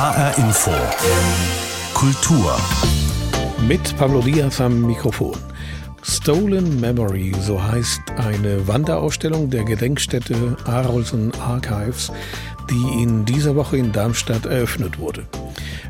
HR 0.00 0.38
Info. 0.38 0.70
Kultur. 1.92 2.56
Mit 3.68 3.94
Pablo 3.98 4.22
Diaz 4.22 4.58
am 4.58 4.80
Mikrofon. 4.86 5.36
Stolen 6.02 6.80
Memory, 6.80 7.34
so 7.38 7.62
heißt 7.62 8.00
eine 8.16 8.66
Wanderausstellung 8.66 9.50
der 9.50 9.64
Gedenkstätte 9.64 10.56
Arolsen 10.64 11.34
Archives, 11.38 12.10
die 12.70 13.02
in 13.02 13.26
dieser 13.26 13.54
Woche 13.56 13.76
in 13.76 13.92
Darmstadt 13.92 14.46
eröffnet 14.46 14.98
wurde. 14.98 15.26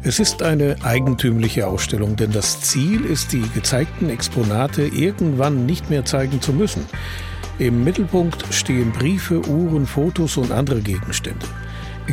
Es 0.02 0.18
ist 0.18 0.42
eine 0.42 0.74
eigentümliche 0.82 1.68
Ausstellung, 1.68 2.16
denn 2.16 2.32
das 2.32 2.62
Ziel 2.62 3.04
ist, 3.04 3.32
die 3.32 3.48
gezeigten 3.54 4.10
Exponate 4.10 4.86
irgendwann 4.86 5.66
nicht 5.66 5.88
mehr 5.88 6.04
zeigen 6.04 6.40
zu 6.40 6.52
müssen. 6.52 6.84
Im 7.60 7.84
Mittelpunkt 7.84 8.44
stehen 8.52 8.90
Briefe, 8.90 9.40
Uhren, 9.48 9.86
Fotos 9.86 10.36
und 10.36 10.50
andere 10.50 10.80
Gegenstände. 10.80 11.46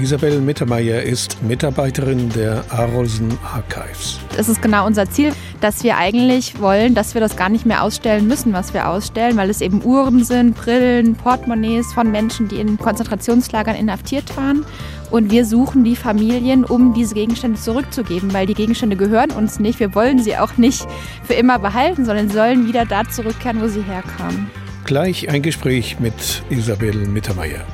Isabel 0.02 0.40
Mittermeier 0.42 1.02
ist 1.02 1.42
Mitarbeiterin 1.42 2.30
der 2.30 2.64
Arolsen 2.70 3.36
Archives. 3.44 4.20
Es 4.38 4.48
ist 4.48 4.62
genau 4.62 4.86
unser 4.86 5.10
Ziel, 5.10 5.34
dass 5.60 5.84
wir 5.84 5.98
eigentlich 5.98 6.60
wollen, 6.60 6.94
dass 6.94 7.16
wir 7.16 7.22
das 7.22 7.36
gar 7.36 7.50
nicht 7.50 7.66
mehr 7.66 7.84
ausstellen 7.84 8.28
müssen, 8.28 8.54
was 8.54 8.76
wir 8.76 8.88
ausstellen, 8.90 9.38
weil 9.38 9.50
es 9.50 9.60
eben 9.60 9.84
Uhren 9.84 10.24
sind, 10.24 10.56
Brillen, 10.56 11.16
Portemonnaies 11.16 11.94
von 11.94 12.12
Menschen, 12.12 12.48
die 12.48 12.60
in 12.60 12.78
Konzentrationslagern 12.78 13.76
inhaftiert 13.76 14.38
waren. 14.38 14.66
Und 15.10 15.32
wir 15.32 15.46
suchen 15.46 15.84
die 15.84 15.96
Familien, 15.96 16.64
um 16.64 16.94
diese 16.94 17.16
Gegenstände 17.16 17.60
zurückzugeben, 17.60 18.34
weil 18.34 18.46
die 18.46 18.54
Gegenstände 18.54 18.98
gehören 18.98 19.32
uns 19.32 19.60
nicht. 19.60 19.80
Wir 19.80 19.96
wollen 19.96 20.20
sie 20.20 20.38
auch 20.38 20.58
nicht 20.58 20.86
für 21.24 21.34
immer 21.34 21.58
behalten, 21.58 22.06
sondern 22.06 22.30
sollen 22.30 22.68
wieder 22.68 22.86
da 22.86 23.04
zurückkehren, 23.10 23.62
wo 23.62 23.68
sie 23.68 23.82
herkamen. 23.82 24.52
Gleich 24.86 25.28
ein 25.30 25.42
Gespräch 25.42 26.00
mit 26.00 26.44
Isabel 26.50 27.08
Mittermeier. 27.08 27.66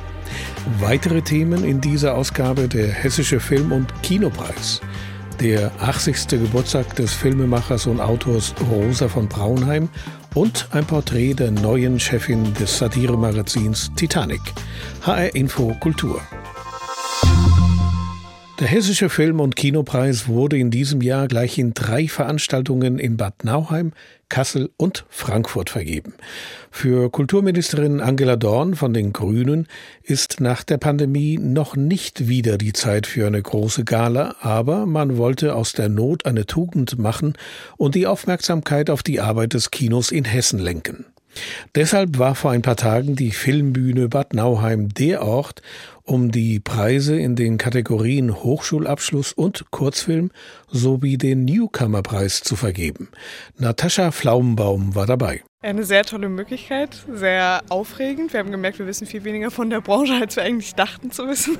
Weitere 0.80 1.20
Themen 1.20 1.62
in 1.62 1.82
dieser 1.82 2.14
Ausgabe 2.14 2.68
der 2.68 2.88
Hessische 2.88 3.38
Film- 3.38 3.70
und 3.70 4.02
Kinopreis. 4.02 4.80
Der 5.38 5.70
80. 5.78 6.28
Geburtstag 6.28 6.96
des 6.96 7.12
Filmemachers 7.12 7.86
und 7.86 8.00
Autors 8.00 8.54
Rosa 8.70 9.08
von 9.08 9.28
Braunheim 9.28 9.90
und 10.34 10.68
ein 10.72 10.86
Porträt 10.86 11.34
der 11.34 11.50
neuen 11.50 12.00
Chefin 12.00 12.54
des 12.54 12.78
Satiremagazins 12.78 13.92
Titanic. 13.94 14.40
HR 15.02 15.34
Info 15.34 15.74
Kultur. 15.80 16.22
Der 18.60 18.68
Hessische 18.68 19.08
Film- 19.08 19.40
und 19.40 19.56
Kinopreis 19.56 20.28
wurde 20.28 20.56
in 20.56 20.70
diesem 20.70 21.00
Jahr 21.00 21.26
gleich 21.26 21.58
in 21.58 21.74
drei 21.74 22.06
Veranstaltungen 22.06 23.00
in 23.00 23.16
Bad 23.16 23.42
Nauheim, 23.42 23.92
Kassel 24.28 24.70
und 24.76 25.04
Frankfurt 25.08 25.70
vergeben. 25.70 26.14
Für 26.70 27.10
Kulturministerin 27.10 28.00
Angela 28.00 28.36
Dorn 28.36 28.76
von 28.76 28.94
den 28.94 29.12
Grünen 29.12 29.66
ist 30.04 30.40
nach 30.40 30.62
der 30.62 30.78
Pandemie 30.78 31.36
noch 31.36 31.74
nicht 31.74 32.28
wieder 32.28 32.56
die 32.56 32.72
Zeit 32.72 33.08
für 33.08 33.26
eine 33.26 33.42
große 33.42 33.84
Gala, 33.84 34.36
aber 34.40 34.86
man 34.86 35.16
wollte 35.16 35.56
aus 35.56 35.72
der 35.72 35.88
Not 35.88 36.24
eine 36.24 36.46
Tugend 36.46 36.96
machen 36.96 37.34
und 37.76 37.96
die 37.96 38.06
Aufmerksamkeit 38.06 38.88
auf 38.88 39.02
die 39.02 39.20
Arbeit 39.20 39.54
des 39.54 39.72
Kinos 39.72 40.12
in 40.12 40.24
Hessen 40.24 40.60
lenken. 40.60 41.06
Deshalb 41.74 42.18
war 42.18 42.34
vor 42.34 42.50
ein 42.50 42.62
paar 42.62 42.76
Tagen 42.76 43.16
die 43.16 43.30
Filmbühne 43.30 44.08
Bad 44.08 44.34
Nauheim 44.34 44.88
der 44.88 45.22
Ort, 45.22 45.62
um 46.02 46.30
die 46.30 46.60
Preise 46.60 47.18
in 47.18 47.34
den 47.36 47.58
Kategorien 47.58 48.34
Hochschulabschluss 48.42 49.32
und 49.32 49.70
Kurzfilm 49.70 50.30
sowie 50.68 51.16
den 51.16 51.44
Newcomer-Preis 51.44 52.42
zu 52.42 52.56
vergeben. 52.56 53.08
Natascha 53.58 54.12
Pflaumenbaum 54.12 54.94
war 54.94 55.06
dabei. 55.06 55.42
Eine 55.64 55.84
sehr 55.84 56.04
tolle 56.04 56.28
Möglichkeit, 56.28 56.90
sehr 57.10 57.62
aufregend. 57.70 58.34
Wir 58.34 58.40
haben 58.40 58.50
gemerkt, 58.50 58.78
wir 58.78 58.86
wissen 58.86 59.06
viel 59.06 59.24
weniger 59.24 59.50
von 59.50 59.70
der 59.70 59.80
Branche, 59.80 60.12
als 60.12 60.36
wir 60.36 60.42
eigentlich 60.42 60.74
dachten 60.74 61.10
zu 61.10 61.26
wissen. 61.26 61.56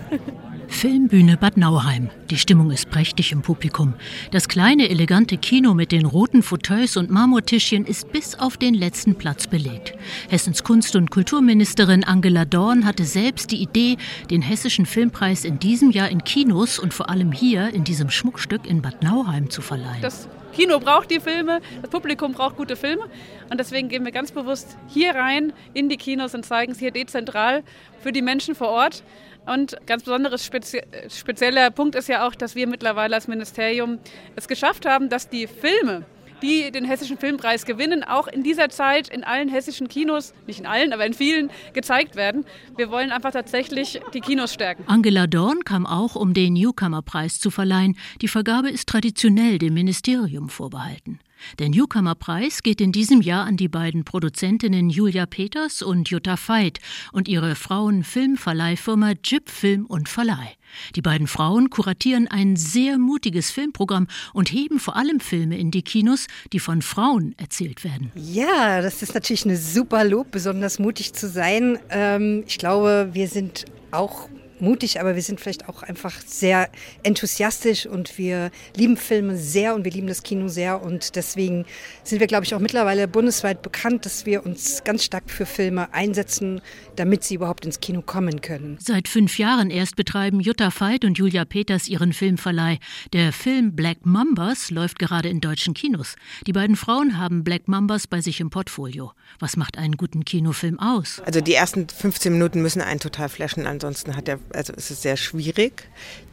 Filmbühne 0.68 1.38
Bad 1.38 1.56
Nauheim. 1.56 2.10
Die 2.28 2.36
Stimmung 2.36 2.70
ist 2.70 2.90
prächtig 2.90 3.32
im 3.32 3.40
Publikum. 3.40 3.94
Das 4.30 4.48
kleine, 4.48 4.90
elegante 4.90 5.38
Kino 5.38 5.72
mit 5.72 5.90
den 5.90 6.04
roten 6.04 6.42
Fauteuils 6.42 6.98
und 6.98 7.08
Marmortischchen 7.08 7.86
ist 7.86 8.12
bis 8.12 8.38
auf 8.38 8.58
den 8.58 8.74
letzten 8.74 9.14
Platz 9.14 9.46
belegt. 9.46 9.94
Hessens 10.28 10.64
Kunst- 10.64 10.96
und 10.96 11.10
Kulturministerin 11.10 12.04
Angela 12.04 12.44
Dorn 12.44 12.84
hatte 12.84 13.06
selbst 13.06 13.52
die 13.52 13.62
Idee, 13.62 13.96
den 14.28 14.42
Hessischen 14.42 14.84
Filmpreis 14.84 15.46
in 15.46 15.58
diesem 15.58 15.90
Jahr 15.90 16.10
in 16.10 16.24
Kinos 16.24 16.78
und 16.78 16.92
vor 16.92 17.08
allem 17.08 17.32
hier 17.32 17.72
in 17.72 17.84
diesem 17.84 18.10
Schmuckstück 18.10 18.66
in 18.66 18.82
Bad 18.82 19.02
Nauheim 19.02 19.48
zu 19.48 19.62
verleihen. 19.62 20.02
Das 20.02 20.28
Kino 20.54 20.78
braucht 20.78 21.10
die 21.10 21.20
Filme, 21.20 21.60
das 21.82 21.90
Publikum 21.90 22.32
braucht 22.32 22.56
gute 22.56 22.76
Filme. 22.76 23.08
Und 23.50 23.58
deswegen 23.58 23.88
gehen 23.88 24.04
wir 24.04 24.12
ganz 24.12 24.32
bewusst 24.32 24.76
hier 24.88 25.14
rein 25.14 25.52
in 25.74 25.88
die 25.88 25.96
Kinos 25.96 26.34
und 26.34 26.44
zeigen 26.46 26.72
es 26.72 26.78
hier 26.78 26.92
dezentral 26.92 27.62
für 28.00 28.12
die 28.12 28.22
Menschen 28.22 28.54
vor 28.54 28.68
Ort. 28.68 29.02
Und 29.46 29.76
ganz 29.86 30.04
besonderes 30.04 30.44
spezie 30.44 30.82
spezieller 31.10 31.70
Punkt 31.70 31.94
ist 31.96 32.08
ja 32.08 32.26
auch, 32.26 32.34
dass 32.34 32.54
wir 32.54 32.66
mittlerweile 32.66 33.14
als 33.14 33.28
Ministerium 33.28 33.98
es 34.36 34.48
geschafft 34.48 34.86
haben, 34.86 35.08
dass 35.10 35.28
die 35.28 35.46
Filme, 35.46 36.06
die 36.42 36.70
den 36.70 36.84
Hessischen 36.84 37.18
Filmpreis 37.18 37.64
gewinnen, 37.64 38.04
auch 38.04 38.26
in 38.26 38.42
dieser 38.42 38.68
Zeit 38.68 39.08
in 39.08 39.24
allen 39.24 39.48
hessischen 39.48 39.88
Kinos, 39.88 40.34
nicht 40.46 40.60
in 40.60 40.66
allen, 40.66 40.92
aber 40.92 41.06
in 41.06 41.14
vielen, 41.14 41.50
gezeigt 41.72 42.16
werden. 42.16 42.44
Wir 42.76 42.90
wollen 42.90 43.10
einfach 43.10 43.32
tatsächlich 43.32 44.00
die 44.12 44.20
Kinos 44.20 44.52
stärken. 44.52 44.84
Angela 44.86 45.26
Dorn 45.26 45.64
kam 45.64 45.86
auch, 45.86 46.16
um 46.16 46.34
den 46.34 46.54
Newcomer-Preis 46.54 47.38
zu 47.38 47.50
verleihen. 47.50 47.96
Die 48.20 48.28
Vergabe 48.28 48.70
ist 48.70 48.88
traditionell 48.88 49.58
dem 49.58 49.74
Ministerium 49.74 50.48
vorbehalten. 50.48 51.20
Der 51.58 51.68
Newcomer-Preis 51.68 52.62
geht 52.62 52.80
in 52.80 52.92
diesem 52.92 53.20
Jahr 53.20 53.44
an 53.44 53.56
die 53.56 53.68
beiden 53.68 54.04
Produzentinnen 54.04 54.90
Julia 54.90 55.26
Peters 55.26 55.82
und 55.82 56.08
Jutta 56.08 56.36
Veit 56.36 56.80
und 57.12 57.28
ihre 57.28 57.54
Frauen-Filmverleihfirma 57.54 59.12
Jip 59.22 59.50
Film 59.50 59.86
und 59.86 60.08
Verleih. 60.08 60.56
Die 60.96 61.02
beiden 61.02 61.26
Frauen 61.26 61.70
kuratieren 61.70 62.28
ein 62.28 62.56
sehr 62.56 62.98
mutiges 62.98 63.50
Filmprogramm 63.50 64.06
und 64.32 64.52
heben 64.52 64.78
vor 64.78 64.96
allem 64.96 65.20
Filme 65.20 65.58
in 65.58 65.70
die 65.70 65.82
Kinos, 65.82 66.26
die 66.52 66.60
von 66.60 66.82
Frauen 66.82 67.34
erzählt 67.38 67.84
werden. 67.84 68.10
Ja, 68.14 68.80
das 68.80 69.02
ist 69.02 69.14
natürlich 69.14 69.44
eine 69.44 69.56
super 69.56 70.04
Lob, 70.04 70.30
besonders 70.30 70.78
mutig 70.78 71.12
zu 71.12 71.28
sein. 71.28 71.78
Ähm, 71.90 72.44
ich 72.46 72.58
glaube, 72.58 73.10
wir 73.12 73.28
sind 73.28 73.64
auch 73.90 74.28
mutig, 74.64 75.00
aber 75.00 75.14
wir 75.14 75.22
sind 75.22 75.40
vielleicht 75.40 75.68
auch 75.68 75.82
einfach 75.82 76.20
sehr 76.26 76.68
enthusiastisch 77.02 77.86
und 77.86 78.18
wir 78.18 78.50
lieben 78.76 78.96
Filme 78.96 79.36
sehr 79.36 79.74
und 79.74 79.84
wir 79.84 79.92
lieben 79.92 80.06
das 80.06 80.22
Kino 80.22 80.48
sehr 80.48 80.82
und 80.82 81.16
deswegen 81.16 81.66
sind 82.02 82.20
wir, 82.20 82.26
glaube 82.26 82.44
ich, 82.44 82.54
auch 82.54 82.60
mittlerweile 82.60 83.06
bundesweit 83.06 83.62
bekannt, 83.62 84.06
dass 84.06 84.26
wir 84.26 84.44
uns 84.44 84.82
ganz 84.84 85.04
stark 85.04 85.30
für 85.30 85.46
Filme 85.46 85.92
einsetzen, 85.92 86.60
damit 86.96 87.24
sie 87.24 87.34
überhaupt 87.34 87.64
ins 87.64 87.80
Kino 87.80 88.02
kommen 88.02 88.40
können. 88.40 88.78
Seit 88.80 89.08
fünf 89.08 89.38
Jahren 89.38 89.70
erst 89.70 89.96
betreiben 89.96 90.40
Jutta 90.40 90.70
Veit 90.76 91.04
und 91.04 91.18
Julia 91.18 91.44
Peters 91.44 91.88
ihren 91.88 92.12
Filmverleih. 92.12 92.78
Der 93.12 93.32
Film 93.32 93.76
Black 93.76 94.04
Mambas 94.04 94.70
läuft 94.70 94.98
gerade 94.98 95.28
in 95.28 95.40
deutschen 95.40 95.74
Kinos. 95.74 96.16
Die 96.46 96.52
beiden 96.52 96.76
Frauen 96.76 97.18
haben 97.18 97.44
Black 97.44 97.68
Mambas 97.68 98.06
bei 98.06 98.20
sich 98.20 98.40
im 98.40 98.50
Portfolio. 98.50 99.12
Was 99.38 99.56
macht 99.56 99.78
einen 99.78 99.96
guten 99.96 100.24
Kinofilm 100.24 100.78
aus? 100.78 101.20
Also 101.24 101.40
die 101.40 101.54
ersten 101.54 101.88
15 101.88 102.32
Minuten 102.32 102.62
müssen 102.62 102.80
einen 102.80 103.00
total 103.00 103.28
flashen, 103.28 103.66
ansonsten 103.66 104.16
hat 104.16 104.28
der 104.28 104.38
also 104.54 104.72
es 104.76 104.90
ist 104.90 105.02
sehr 105.02 105.16
schwierig. 105.16 105.88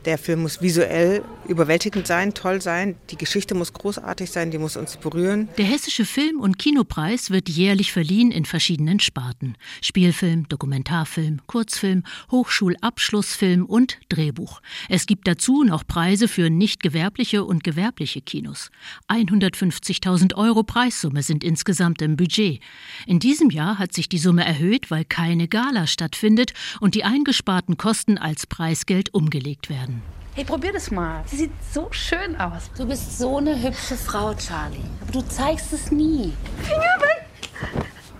Der 0.06 0.18
Film 0.18 0.42
muss 0.42 0.62
visuell 0.64 1.24
überwältigend 1.48 2.08
sein, 2.08 2.34
toll 2.34 2.60
sein. 2.60 2.96
Die 3.12 3.18
Geschichte 3.18 3.54
muss 3.54 3.72
großartig 3.72 4.32
sein, 4.32 4.50
die 4.50 4.58
muss 4.58 4.76
uns 4.76 4.98
berühren. 4.98 5.48
Der 5.60 5.66
Hessische 5.66 6.06
Film- 6.06 6.40
und 6.40 6.58
Kinopreis 6.58 7.30
wird 7.30 7.50
jährlich 7.50 7.92
verliehen 7.92 8.32
in 8.32 8.46
verschiedenen 8.46 9.00
Sparten. 9.00 9.56
Spielfilm, 9.80 10.50
Dokumentarfilm, 10.50 11.42
Kurzfilm, 11.46 12.04
Hochschulabschlussfilm 12.32 13.64
und 13.66 14.00
Drehbuch. 14.10 14.62
Es 14.90 15.06
gibt 15.06 15.28
dazu 15.28 15.64
noch 15.64 15.86
Preise 15.86 16.28
für 16.28 16.50
nicht 16.50 16.82
gewerbliche 16.82 17.44
und 17.44 17.64
gewerbliche 17.64 18.22
Kinos. 18.22 18.72
150.000 19.08 20.34
Euro 20.34 20.64
Preissumme 20.64 21.22
sind 21.22 21.44
insgesamt 21.44 22.02
im 22.02 22.16
Budget. 22.16 22.60
In 23.06 23.20
diesem 23.20 23.52
Jahr 23.52 23.78
hat 23.78 23.94
sich 23.94 24.10
die 24.10 24.18
Summe 24.18 24.46
erhöht, 24.46 24.90
weil 24.90 25.06
keine 25.06 25.48
Gala 25.48 25.86
stattfindet 25.86 26.54
und 26.80 26.96
die 26.96 27.04
eingesparten 27.04 27.78
Kosten 27.78 28.01
als 28.18 28.48
Preisgeld 28.48 29.14
umgelegt 29.14 29.70
werden. 29.70 30.02
Hey, 30.34 30.46
probier 30.46 30.72
das 30.72 30.92
mal. 30.92 31.24
Sie 31.26 31.36
sieht 31.36 31.52
so 31.74 31.88
schön 31.92 32.38
aus. 32.38 32.72
Du 32.78 32.86
bist 32.86 33.18
so 33.18 33.38
eine 33.38 33.62
hübsche 33.62 33.98
Frau, 33.98 34.34
Charlie. 34.34 34.80
Aber 35.02 35.12
du 35.12 35.22
zeigst 35.28 35.74
es 35.74 35.92
nie. 35.92 36.32
Finger 36.62 37.02
weg! 37.02 37.28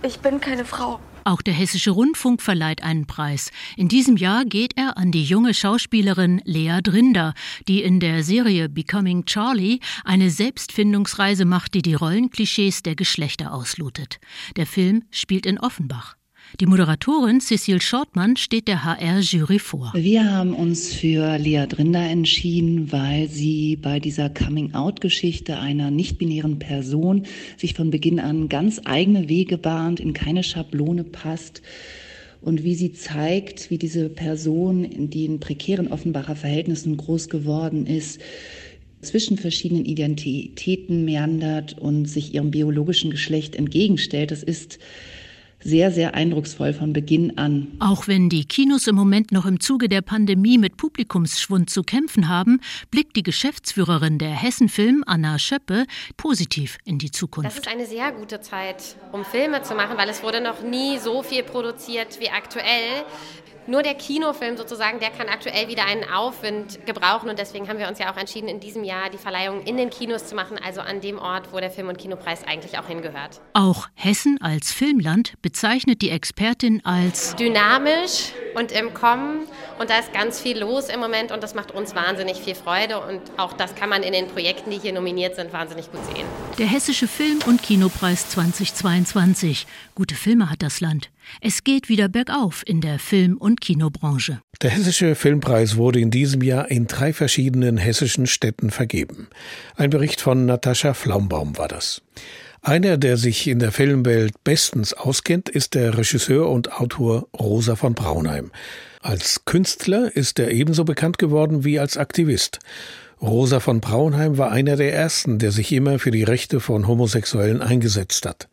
Ich 0.02 0.18
bin 0.18 0.40
keine 0.40 0.64
Frau. 0.64 1.00
Auch 1.24 1.40
der 1.40 1.54
Hessische 1.54 1.92
Rundfunk 1.92 2.42
verleiht 2.42 2.82
einen 2.82 3.06
Preis. 3.06 3.50
In 3.76 3.88
diesem 3.88 4.16
Jahr 4.16 4.44
geht 4.44 4.76
er 4.76 4.98
an 4.98 5.12
die 5.12 5.24
junge 5.24 5.54
Schauspielerin 5.54 6.42
Lea 6.44 6.80
Drinder, 6.82 7.34
die 7.68 7.82
in 7.82 8.00
der 8.00 8.24
Serie 8.24 8.68
Becoming 8.68 9.24
Charlie 9.24 9.78
eine 10.04 10.30
Selbstfindungsreise 10.30 11.44
macht, 11.44 11.74
die 11.74 11.82
die 11.82 11.94
Rollenklischees 11.94 12.82
der 12.82 12.96
Geschlechter 12.96 13.54
auslotet. 13.54 14.18
Der 14.56 14.66
Film 14.66 15.04
spielt 15.10 15.46
in 15.46 15.60
Offenbach. 15.60 16.16
Die 16.60 16.66
Moderatorin 16.66 17.40
Cecile 17.40 17.80
Shortmann 17.80 18.36
steht 18.36 18.68
der 18.68 18.84
HR-Jury 18.84 19.58
vor. 19.58 19.92
Wir 19.96 20.30
haben 20.30 20.54
uns 20.54 20.92
für 20.92 21.38
Lea 21.38 21.64
Drinder 21.66 22.06
entschieden, 22.06 22.92
weil 22.92 23.28
sie 23.30 23.76
bei 23.76 23.98
dieser 24.00 24.28
Coming-out-Geschichte 24.28 25.58
einer 25.58 25.90
nicht-binären 25.90 26.58
Person 26.58 27.24
sich 27.56 27.72
von 27.72 27.90
Beginn 27.90 28.20
an 28.20 28.50
ganz 28.50 28.82
eigene 28.84 29.30
Wege 29.30 29.56
bahnt, 29.56 29.98
in 29.98 30.12
keine 30.12 30.42
Schablone 30.42 31.04
passt 31.04 31.62
und 32.42 32.64
wie 32.64 32.74
sie 32.74 32.92
zeigt, 32.92 33.70
wie 33.70 33.78
diese 33.78 34.10
Person, 34.10 35.08
die 35.08 35.24
in 35.24 35.40
prekären 35.40 35.88
Offenbacher 35.88 36.36
Verhältnissen 36.36 36.98
groß 36.98 37.30
geworden 37.30 37.86
ist, 37.86 38.20
zwischen 39.00 39.38
verschiedenen 39.38 39.86
Identitäten 39.86 41.06
meandert 41.06 41.78
und 41.78 42.04
sich 42.04 42.34
ihrem 42.34 42.50
biologischen 42.50 43.10
Geschlecht 43.10 43.56
entgegenstellt. 43.56 44.30
Das 44.30 44.42
ist 44.42 44.78
sehr, 45.64 45.90
sehr 45.90 46.14
eindrucksvoll 46.14 46.72
von 46.72 46.92
Beginn 46.92 47.38
an. 47.38 47.68
Auch 47.78 48.08
wenn 48.08 48.28
die 48.28 48.44
Kinos 48.44 48.86
im 48.86 48.94
Moment 48.94 49.32
noch 49.32 49.46
im 49.46 49.60
Zuge 49.60 49.88
der 49.88 50.02
Pandemie 50.02 50.58
mit 50.58 50.76
Publikumsschwund 50.76 51.70
zu 51.70 51.82
kämpfen 51.82 52.28
haben, 52.28 52.60
blickt 52.90 53.16
die 53.16 53.22
Geschäftsführerin 53.22 54.18
der 54.18 54.30
Hessenfilm, 54.30 55.04
Anna 55.06 55.38
Schöppe, 55.38 55.86
positiv 56.16 56.78
in 56.84 56.98
die 56.98 57.10
Zukunft. 57.10 57.50
Das 57.50 57.58
ist 57.58 57.68
eine 57.68 57.86
sehr 57.86 58.12
gute 58.12 58.40
Zeit, 58.40 58.96
um 59.12 59.24
Filme 59.24 59.62
zu 59.62 59.74
machen, 59.74 59.96
weil 59.96 60.08
es 60.08 60.22
wurde 60.22 60.40
noch 60.40 60.62
nie 60.62 60.98
so 60.98 61.22
viel 61.22 61.42
produziert 61.42 62.18
wie 62.20 62.28
aktuell. 62.28 63.04
Nur 63.66 63.82
der 63.82 63.94
Kinofilm 63.94 64.56
sozusagen, 64.56 64.98
der 64.98 65.10
kann 65.10 65.28
aktuell 65.28 65.68
wieder 65.68 65.86
einen 65.86 66.04
Aufwind 66.04 66.84
gebrauchen 66.84 67.30
und 67.30 67.38
deswegen 67.38 67.68
haben 67.68 67.78
wir 67.78 67.86
uns 67.86 68.00
ja 68.00 68.12
auch 68.12 68.16
entschieden, 68.16 68.48
in 68.48 68.58
diesem 68.58 68.82
Jahr 68.82 69.08
die 69.08 69.18
Verleihung 69.18 69.62
in 69.62 69.76
den 69.76 69.88
Kinos 69.88 70.26
zu 70.26 70.34
machen, 70.34 70.58
also 70.58 70.80
an 70.80 71.00
dem 71.00 71.18
Ort, 71.18 71.52
wo 71.52 71.60
der 71.60 71.70
Film- 71.70 71.88
und 71.88 71.96
Kinopreis 71.96 72.42
eigentlich 72.44 72.76
auch 72.78 72.88
hingehört. 72.88 73.40
Auch 73.52 73.88
Hessen 73.94 74.38
als 74.40 74.72
Filmland 74.72 75.34
bezeichnet 75.42 76.02
die 76.02 76.10
Expertin 76.10 76.84
als 76.84 77.36
dynamisch 77.36 78.32
und 78.54 78.72
im 78.72 78.94
Kommen 78.94 79.46
und 79.78 79.90
da 79.90 79.98
ist 79.98 80.12
ganz 80.12 80.40
viel 80.40 80.58
los 80.58 80.88
im 80.88 81.00
Moment 81.00 81.32
und 81.32 81.42
das 81.42 81.54
macht 81.54 81.72
uns 81.72 81.94
wahnsinnig 81.94 82.38
viel 82.38 82.54
Freude 82.54 83.00
und 83.00 83.20
auch 83.36 83.52
das 83.52 83.74
kann 83.74 83.88
man 83.88 84.02
in 84.02 84.12
den 84.12 84.28
Projekten, 84.28 84.70
die 84.70 84.78
hier 84.78 84.92
nominiert 84.92 85.36
sind, 85.36 85.52
wahnsinnig 85.52 85.90
gut 85.90 86.04
sehen. 86.06 86.26
Der 86.58 86.66
Hessische 86.66 87.08
Film- 87.08 87.40
und 87.46 87.62
Kinopreis 87.62 88.28
2022. 88.30 89.66
Gute 89.94 90.14
Filme 90.14 90.50
hat 90.50 90.62
das 90.62 90.80
Land. 90.80 91.10
Es 91.40 91.64
geht 91.64 91.88
wieder 91.88 92.08
bergauf 92.08 92.62
in 92.66 92.80
der 92.80 92.98
Film- 92.98 93.36
und 93.38 93.60
Kinobranche. 93.60 94.40
Der 94.60 94.70
Hessische 94.70 95.14
Filmpreis 95.14 95.76
wurde 95.76 96.00
in 96.00 96.10
diesem 96.10 96.42
Jahr 96.42 96.70
in 96.70 96.86
drei 96.86 97.12
verschiedenen 97.12 97.76
hessischen 97.76 98.26
Städten 98.26 98.70
vergeben. 98.70 99.28
Ein 99.76 99.90
Bericht 99.90 100.20
von 100.20 100.46
Natascha 100.46 100.94
Flaumbaum 100.94 101.58
war 101.58 101.68
das. 101.68 102.02
Einer, 102.64 102.96
der 102.96 103.16
sich 103.16 103.48
in 103.48 103.58
der 103.58 103.72
Filmwelt 103.72 104.44
bestens 104.44 104.92
auskennt, 104.92 105.48
ist 105.48 105.74
der 105.74 105.98
Regisseur 105.98 106.48
und 106.48 106.70
Autor 106.70 107.26
Rosa 107.36 107.74
von 107.74 107.94
Braunheim. 107.94 108.52
Als 109.00 109.44
Künstler 109.44 110.14
ist 110.14 110.38
er 110.38 110.52
ebenso 110.52 110.84
bekannt 110.84 111.18
geworden 111.18 111.64
wie 111.64 111.80
als 111.80 111.96
Aktivist. 111.96 112.60
Rosa 113.20 113.58
von 113.58 113.80
Braunheim 113.80 114.38
war 114.38 114.52
einer 114.52 114.76
der 114.76 114.94
ersten, 114.94 115.40
der 115.40 115.50
sich 115.50 115.72
immer 115.72 115.98
für 115.98 116.12
die 116.12 116.22
Rechte 116.22 116.60
von 116.60 116.86
Homosexuellen 116.86 117.62
eingesetzt 117.62 118.26
hat. 118.26 118.48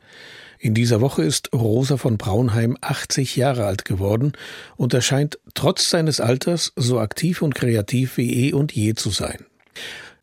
In 0.57 0.73
dieser 0.73 1.01
Woche 1.01 1.21
ist 1.21 1.53
Rosa 1.53 1.97
von 1.97 2.17
Braunheim 2.17 2.77
80 2.81 3.35
Jahre 3.35 3.67
alt 3.67 3.85
geworden 3.85 4.33
und 4.75 4.95
erscheint 4.95 5.37
trotz 5.53 5.87
seines 5.87 6.19
Alters 6.19 6.73
so 6.75 6.99
aktiv 6.99 7.43
und 7.43 7.53
kreativ 7.53 8.17
wie 8.17 8.47
eh 8.47 8.53
und 8.53 8.71
je 8.71 8.95
zu 8.95 9.11
sein. 9.11 9.45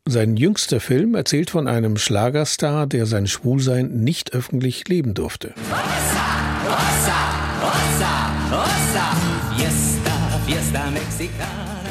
Sein 0.09 0.37
jüngster 0.37 0.79
Film 0.79 1.15
erzählt 1.15 1.49
von 1.49 1.67
einem 1.67 1.97
Schlagerstar, 1.97 2.87
der 2.87 3.05
sein 3.05 3.27
Schwulsein 3.27 3.89
nicht 3.89 4.33
öffentlich 4.33 4.87
leben 4.87 5.13
durfte. 5.13 5.53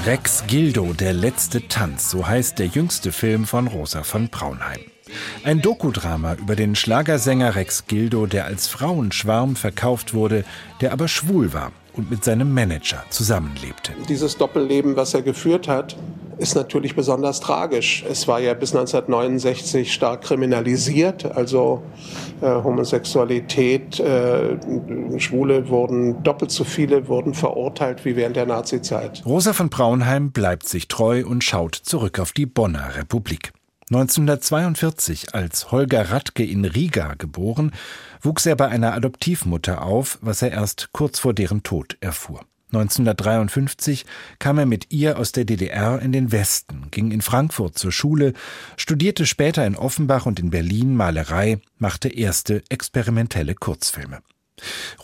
Rex 0.07 0.45
Gildo, 0.47 0.95
der 0.95 1.13
letzte 1.13 1.69
Tanz, 1.69 2.11
so 2.11 2.27
heißt 2.27 2.59
der 2.59 2.67
jüngste 2.69 3.13
Film 3.13 3.45
von 3.45 3.67
Rosa 3.67 4.03
von 4.03 4.29
Braunheim. 4.29 4.81
Ein 5.45 5.61
Dokudrama 5.61 6.35
über 6.35 6.57
den 6.57 6.75
Schlagersänger 6.75 7.55
Rex 7.55 7.87
Gildo, 7.87 8.27
der 8.27 8.47
als 8.47 8.67
Frauenschwarm 8.67 9.57
verkauft 9.57 10.15
wurde, 10.15 10.45
der 10.81 10.93
aber 10.93 11.09
schwul 11.09 11.53
war 11.53 11.73
und 11.97 12.11
mit 12.11 12.25
seinem 12.25 12.53
Manager 12.53 13.03
zusammenlebte. 13.11 13.93
Dieses 14.09 14.37
Doppelleben, 14.37 14.97
was 14.97 15.15
er 15.15 15.23
geführt 15.23 15.69
hat, 15.69 15.97
ist 16.39 16.55
natürlich 16.55 16.95
besonders 16.95 17.41
tragisch. 17.41 18.05
Es 18.09 18.29
war 18.29 18.41
ja 18.41 18.55
bis 18.55 18.75
1969 18.75 19.93
stark 19.93 20.23
kriminalisiert, 20.23 21.25
also 21.25 21.83
äh, 22.41 22.47
Homosexualität, 22.47 24.01
äh, 24.01 24.57
Schwule 25.19 25.69
wurden 25.69 26.23
doppelt 26.23 26.51
so 26.51 26.65
viele 26.65 27.09
wurden 27.09 27.35
verurteilt 27.35 28.05
wie 28.05 28.17
während 28.17 28.37
der 28.37 28.47
Nazizeit. 28.47 29.23
Rosa 29.25 29.53
von 29.53 29.71
Braunheim 29.71 30.31
bleibt 30.31 30.69
sich 30.69 30.89
treu 30.89 31.25
und 31.27 31.43
schaut 31.43 31.75
zurück 31.75 32.19
auf 32.19 32.33
die 32.33 32.47
Bonner 32.47 32.97
Republik. 32.97 33.53
1942, 33.91 35.33
als 35.33 35.71
Holger 35.71 36.11
Radke 36.11 36.45
in 36.45 36.65
Riga 36.65 37.15
geboren, 37.15 37.71
wuchs 38.21 38.45
er 38.45 38.57
bei 38.57 38.67
einer 38.67 38.95
Adoptivmutter 38.95 39.83
auf, 39.83 40.19
was 40.21 40.43
er 40.43 40.51
erst 40.51 40.89
kurz 40.93 41.21
vor 41.21 41.35
deren 41.35 41.63
Tod 41.63 41.97
erfuhr. 42.01 42.45
1953 42.73 44.05
kam 44.41 44.59
er 44.59 44.67
mit 44.67 44.93
ihr 44.93 45.19
aus 45.19 45.31
der 45.31 45.45
DDR 45.45 46.03
in 46.03 46.11
den 46.11 46.33
Westen, 46.33 46.89
ging 46.91 47.13
in 47.13 47.23
Frankfurt 47.23 47.79
zur 47.79 47.93
Schule, 47.93 48.33
studierte 48.77 49.25
später 49.25 49.65
in 49.65 49.77
Offenbach 49.77 50.27
und 50.27 50.41
in 50.41 50.51
Berlin 50.51 50.97
Malerei, 50.97 51.61
machte 51.79 52.09
erste 52.09 52.65
experimentelle 52.69 53.55
Kurzfilme. 53.55 54.19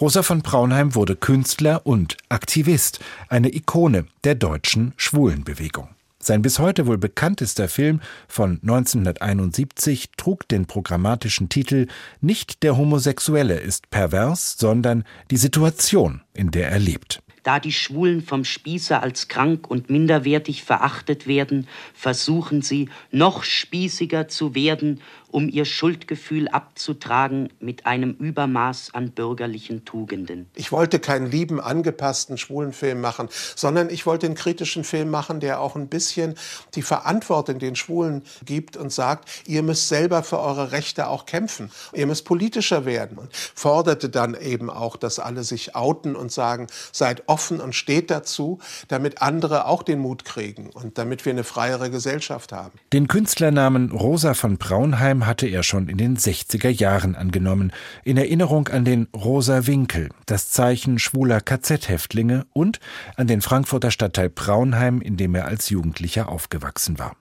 Rosa 0.01 0.25
von 0.25 0.43
Braunheim 0.43 0.97
wurde 0.97 1.15
Künstler 1.15 1.87
und 1.87 2.17
Aktivist, 2.29 2.99
eine 3.29 3.55
Ikone 3.55 4.07
der 4.25 4.35
deutschen 4.35 4.93
Schwulenbewegung. 4.97 5.89
Sein 6.25 6.41
bis 6.41 6.61
heute 6.61 6.87
wohl 6.87 6.99
bekanntester 6.99 7.69
Film 7.69 8.01
von 8.29 8.61
1971 8.63 10.11
trug 10.17 10.47
den 10.47 10.67
programmatischen 10.67 11.49
Titel 11.49 11.89
Nicht 12.21 12.63
der 12.63 12.77
Homosexuelle 12.77 13.59
ist 13.59 13.91
pervers, 13.91 14.55
sondern 14.57 15.03
die 15.33 15.37
Situation, 15.37 16.21
in 16.33 16.53
der 16.53 16.71
er 16.71 16.79
lebt. 16.79 17.25
Da 17.43 17.59
die 17.59 17.73
Schwulen 17.73 18.23
vom 18.23 18.45
Spießer 18.45 19.03
als 19.03 19.27
krank 19.27 19.69
und 19.69 19.91
minderwertig 19.91 20.63
verachtet 20.63 21.27
werden, 21.27 21.67
versuchen 21.93 22.63
sie, 22.63 22.89
noch 23.11 23.43
spießiger 23.43 24.29
zu 24.29 24.55
werden 24.55 25.01
um 25.33 25.49
ihr 25.49 25.65
Schuldgefühl 25.65 26.49
abzutragen 26.49 27.49
mit 27.59 27.87
einem 27.87 28.13
Übermaß 28.13 28.91
an 28.95 29.11
bürgerlichen 29.11 29.85
Tugenden. 29.85 30.47
Ich 30.55 30.71
wollte 30.71 31.01
keinen 31.01 31.31
lieben, 31.31 31.61
angepassten 31.61 32.39
schwulen 32.39 32.73
Film 32.73 33.01
machen, 33.01 33.29
sondern 33.57 33.91
ich 33.91 34.07
wollte 34.07 34.27
einen 34.27 34.35
kritischen 34.35 34.85
Film 34.85 35.11
machen, 35.11 35.41
der 35.41 35.61
auch 35.61 35.75
ein 35.75 35.89
bisschen 35.89 36.35
die 36.75 36.83
Verantwortung 36.83 37.59
den 37.59 37.75
Schwulen 37.75 38.23
gibt 38.45 38.77
und 38.77 38.93
sagt, 38.93 39.29
ihr 39.47 39.63
müsst 39.63 39.89
selber 39.89 40.23
für 40.23 40.39
eure 40.39 40.73
Rechte 40.73 41.09
auch 41.09 41.27
kämpfen. 41.27 41.71
Ihr 41.93 42.07
müsst 42.07 42.25
politischer 42.25 42.85
werden. 42.85 43.19
Und 43.19 43.35
forderte 43.35 44.09
dann 44.09 44.35
eben 44.35 44.71
auch, 44.71 44.97
dass 44.97 45.19
alle 45.19 45.45
sich 45.45 45.75
outen 45.75 46.15
und 46.15 46.31
sagen, 46.31 46.67
seid 46.93 47.29
offen 47.29 47.61
und 47.61 47.75
steht 47.75 48.11
dazu, 48.11 48.59
damit 48.89 49.23
andere 49.23 49.67
auch 49.67 49.83
den 49.83 49.99
Mut 49.99 50.25
kriegen 50.25 50.71
und 50.71 50.99
damit 50.99 51.25
wir 51.25 51.33
eine 51.33 51.45
freiere 51.45 51.91
Gesellschaft 51.91 52.53
haben. 52.53 52.79
Den 52.93 53.09
Künstlernamen 53.09 53.91
Rosa 53.91 54.35
von 54.35 54.59
Braunheim 54.59 55.22
hatte 55.27 55.47
er 55.47 55.63
schon 55.63 55.89
in 55.89 55.99
den 55.99 56.17
60er 56.17 56.69
Jahren 56.69 57.17
angenommen, 57.17 57.73
in 58.05 58.17
Erinnerung 58.17 58.69
an 58.69 58.85
den 58.85 59.09
Rosa 59.15 59.67
Winkel, 59.67 60.09
das 60.27 60.51
Zeichen 60.51 60.99
schwuler 60.99 61.41
KZ-Häftlinge 61.41 62.47
und 62.53 62.81
an 63.17 63.27
den 63.27 63.41
Frankfurter 63.41 63.91
Stadtteil 63.91 64.29
Braunheim, 64.29 65.01
in 65.01 65.17
dem 65.17 65.35
er 65.35 65.47
als 65.47 65.71
Jugendlicher 65.71 66.29
aufgewachsen 66.29 66.99
war. 66.99 67.17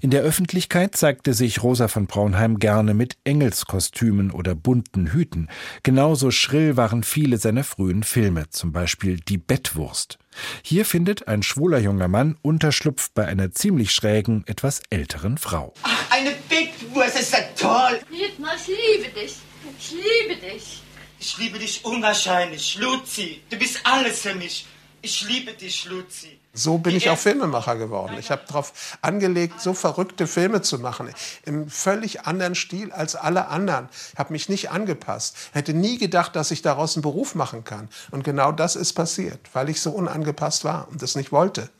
In 0.00 0.10
der 0.10 0.22
Öffentlichkeit 0.22 0.96
zeigte 0.96 1.34
sich 1.34 1.62
Rosa 1.62 1.88
von 1.88 2.06
Braunheim 2.06 2.58
gerne 2.58 2.94
mit 2.94 3.16
Engelskostümen 3.24 4.30
oder 4.30 4.54
bunten 4.54 5.12
Hüten. 5.12 5.48
Genauso 5.82 6.30
schrill 6.30 6.76
waren 6.76 7.02
viele 7.02 7.38
seiner 7.38 7.64
frühen 7.64 8.02
Filme, 8.02 8.50
zum 8.50 8.72
Beispiel 8.72 9.20
Die 9.20 9.38
Bettwurst. 9.38 10.18
Hier 10.62 10.84
findet 10.84 11.28
ein 11.28 11.42
schwuler 11.42 11.78
junger 11.78 12.08
Mann 12.08 12.36
Unterschlupf 12.42 13.10
bei 13.12 13.26
einer 13.26 13.52
ziemlich 13.52 13.92
schrägen, 13.92 14.44
etwas 14.46 14.82
älteren 14.90 15.38
Frau. 15.38 15.74
Ach, 15.82 16.10
eine 16.10 16.32
Bettwurst, 16.48 17.18
ist 17.18 17.32
ja 17.32 17.40
toll! 17.56 18.00
Dietmar, 18.10 18.54
ich 18.56 18.66
liebe 18.66 19.10
dich. 19.20 19.36
Ich 19.78 19.90
liebe 19.90 20.40
dich. 20.40 20.82
Ich 21.18 21.36
liebe 21.36 21.58
dich 21.58 21.84
unwahrscheinlich, 21.84 22.78
Luzi. 22.78 23.42
Du 23.50 23.58
bist 23.58 23.80
alles 23.84 24.22
für 24.22 24.34
mich. 24.34 24.66
Ich 25.02 25.22
liebe 25.28 25.52
dich, 25.52 25.84
Luzi. 25.84 26.39
So 26.52 26.78
bin 26.78 26.96
ich 26.96 27.08
auch 27.10 27.18
Filmemacher 27.18 27.76
geworden. 27.76 28.16
Ich 28.18 28.32
habe 28.32 28.42
darauf 28.46 28.98
angelegt, 29.02 29.60
so 29.60 29.72
verrückte 29.72 30.26
Filme 30.26 30.62
zu 30.62 30.80
machen. 30.80 31.08
Im 31.44 31.70
völlig 31.70 32.26
anderen 32.26 32.56
Stil 32.56 32.90
als 32.90 33.14
alle 33.14 33.46
anderen. 33.48 33.88
Ich 34.12 34.18
habe 34.18 34.32
mich 34.32 34.48
nicht 34.48 34.70
angepasst. 34.70 35.36
Hätte 35.52 35.74
nie 35.74 35.96
gedacht, 35.96 36.34
dass 36.34 36.50
ich 36.50 36.60
daraus 36.60 36.96
einen 36.96 37.02
Beruf 37.02 37.36
machen 37.36 37.62
kann. 37.62 37.88
Und 38.10 38.24
genau 38.24 38.50
das 38.50 38.74
ist 38.74 38.94
passiert, 38.94 39.38
weil 39.52 39.68
ich 39.68 39.80
so 39.80 39.92
unangepasst 39.92 40.64
war 40.64 40.88
und 40.88 41.02
das 41.02 41.14
nicht 41.14 41.30
wollte. 41.30 41.70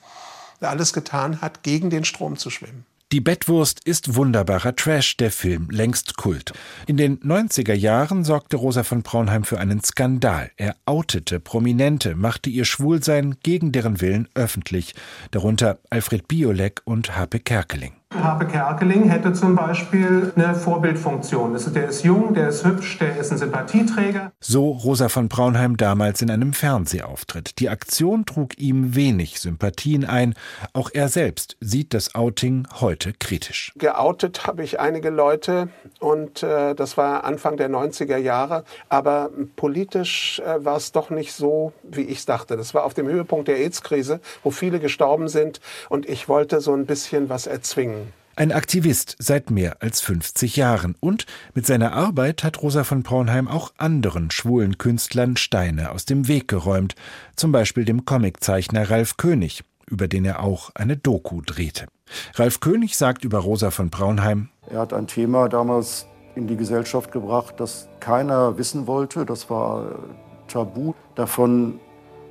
Alles 0.61 0.93
getan 0.93 1.41
hat, 1.41 1.63
gegen 1.63 1.91
den 1.91 2.05
Strom 2.05 2.37
zu 2.37 2.51
schwimmen. 2.51 2.85
Die 3.13 3.21
Bettwurst 3.21 3.81
ist 3.85 4.15
wunderbarer 4.15 4.77
Trash, 4.77 5.17
der 5.17 5.33
Film 5.33 5.67
längst 5.69 6.17
Kult. 6.17 6.53
In 6.87 6.97
den 6.97 7.19
90er 7.19 7.75
Jahren 7.75 8.23
sorgte 8.23 8.57
Rosa 8.57 8.85
von 8.85 9.03
Braunheim 9.03 9.43
für 9.43 9.59
einen 9.59 9.83
Skandal. 9.83 10.53
Er 10.57 10.77
outete 10.87 11.41
Prominente, 11.41 12.15
machte 12.15 12.51
ihr 12.51 12.65
Schwulsein 12.65 13.35
gegen 13.43 13.73
deren 13.73 14.01
Willen 14.01 14.29
öffentlich, 14.35 14.95
darunter 15.33 15.81
Alfred 15.91 16.29
Biolek 16.29 16.83
und 16.85 17.17
Hape 17.17 17.41
Kerkeling. 17.41 18.00
Harpe 18.13 18.47
Kerkeling 18.47 19.09
hätte 19.09 19.33
zum 19.33 19.55
Beispiel 19.55 20.33
eine 20.35 20.57
Vorbildfunktion. 20.57 21.57
Der 21.73 21.89
ist 21.89 22.03
jung, 22.03 22.35
der 22.35 22.49
ist 22.49 22.65
hübsch, 22.65 22.99
der 22.99 23.17
ist 23.17 23.31
ein 23.31 23.39
Sympathieträger. 23.39 24.33
So 24.41 24.71
Rosa 24.71 25.09
von 25.09 25.29
Braunheim 25.29 25.77
damals 25.77 26.21
in 26.21 26.31
einem 26.31 26.53
Fernsehauftritt. 26.53 27.61
Die 27.61 27.69
Aktion 27.69 28.27
trug 28.27 28.59
ihm 28.59 28.97
wenig 28.97 29.41
Sympathien 29.41 30.05
ein. 30.05 30.35
Auch 30.73 30.91
er 30.93 31.09
selbst 31.09 31.57
sieht 31.61 31.95
das 31.95 32.17
Outing 32.17 32.67
heute 32.81 33.13
kritisch. 33.13 33.73
Geoutet 33.77 34.47
habe 34.47 34.65
ich 34.65 34.81
einige 34.81 35.11
Leute 35.11 35.69
und 36.01 36.43
äh, 36.43 36.75
das 36.75 36.97
war 36.97 37.23
Anfang 37.23 37.57
der 37.57 37.71
90er 37.71 38.17
Jahre. 38.17 38.65
Aber 38.89 39.31
politisch 39.55 40.41
äh, 40.41 40.65
war 40.65 40.77
es 40.77 40.91
doch 40.91 41.11
nicht 41.11 41.33
so, 41.33 41.73
wie 41.85 42.03
ich 42.03 42.19
es 42.19 42.27
dachte. 42.27 42.57
Das 42.57 42.75
war 42.75 42.85
auf 42.85 42.95
dem 42.95 43.07
Höhepunkt 43.07 43.47
der 43.47 43.59
AIDS-Krise, 43.59 44.21
wo 44.43 44.51
viele 44.51 44.81
gestorben 44.81 45.29
sind 45.29 45.61
und 45.89 46.09
ich 46.09 46.29
wollte 46.29 46.61
so 46.61 46.75
ein 46.75 46.87
bisschen 46.87 47.29
was 47.29 47.47
erzwingen. 47.47 48.00
Ein 48.37 48.53
Aktivist 48.53 49.17
seit 49.19 49.51
mehr 49.51 49.83
als 49.83 50.01
50 50.01 50.57
Jahren. 50.57 50.95
Und 51.01 51.27
mit 51.55 51.67
seiner 51.67 51.93
Arbeit 51.93 52.45
hat 52.45 52.63
Rosa 52.63 52.85
von 52.85 53.03
Braunheim 53.03 53.49
auch 53.49 53.73
anderen 53.77 54.31
schwulen 54.31 54.79
Künstlern 54.79 55.37
Steine 55.37 55.91
aus 55.91 56.05
dem 56.05 56.29
Weg 56.29 56.49
geräumt. 56.49 56.95
Zum 57.37 57.53
Beispiel 57.53 57.85
dem 57.85 58.05
Comiczeichner 58.05 58.89
Ralf 58.89 59.17
König, 59.17 59.65
über 59.87 60.09
den 60.09 60.25
er 60.25 60.43
auch 60.43 60.71
eine 60.75 60.97
Doku 60.97 61.43
drehte. 61.43 61.87
Ralf 62.35 62.61
König 62.61 62.97
sagt 62.97 63.25
über 63.25 63.39
Rosa 63.39 63.71
von 63.71 63.91
Braunheim, 63.91 64.49
er 64.71 64.81
hat 64.81 64.93
ein 64.93 65.07
Thema 65.07 65.49
damals 65.49 66.07
in 66.37 66.47
die 66.47 66.57
Gesellschaft 66.57 67.11
gebracht, 67.13 67.57
das 67.59 67.89
keiner 67.99 68.57
wissen 68.57 68.87
wollte. 68.87 69.27
Das 69.27 69.51
war 69.51 69.99
tabu. 70.47 70.95
Davon 71.17 71.81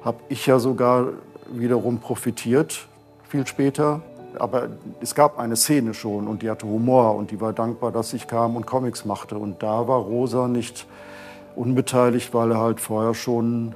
habe 0.03 0.19
ich 0.29 0.45
ja 0.45 0.59
sogar 0.59 1.09
wiederum 1.51 1.99
profitiert, 1.99 2.87
viel 3.27 3.45
später. 3.45 4.01
Aber 4.37 4.69
es 5.01 5.15
gab 5.15 5.39
eine 5.39 5.55
Szene 5.55 5.93
schon 5.93 6.27
und 6.27 6.41
die 6.41 6.49
hatte 6.49 6.67
Humor 6.67 7.15
und 7.15 7.31
die 7.31 7.41
war 7.41 7.53
dankbar, 7.53 7.91
dass 7.91 8.13
ich 8.13 8.27
kam 8.27 8.55
und 8.55 8.65
Comics 8.65 9.05
machte. 9.05 9.37
Und 9.37 9.63
da 9.63 9.87
war 9.87 9.99
Rosa 9.99 10.47
nicht 10.47 10.85
unbeteiligt, 11.55 12.33
weil 12.33 12.51
er 12.51 12.59
halt 12.59 12.79
vorher 12.79 13.13
schon 13.13 13.75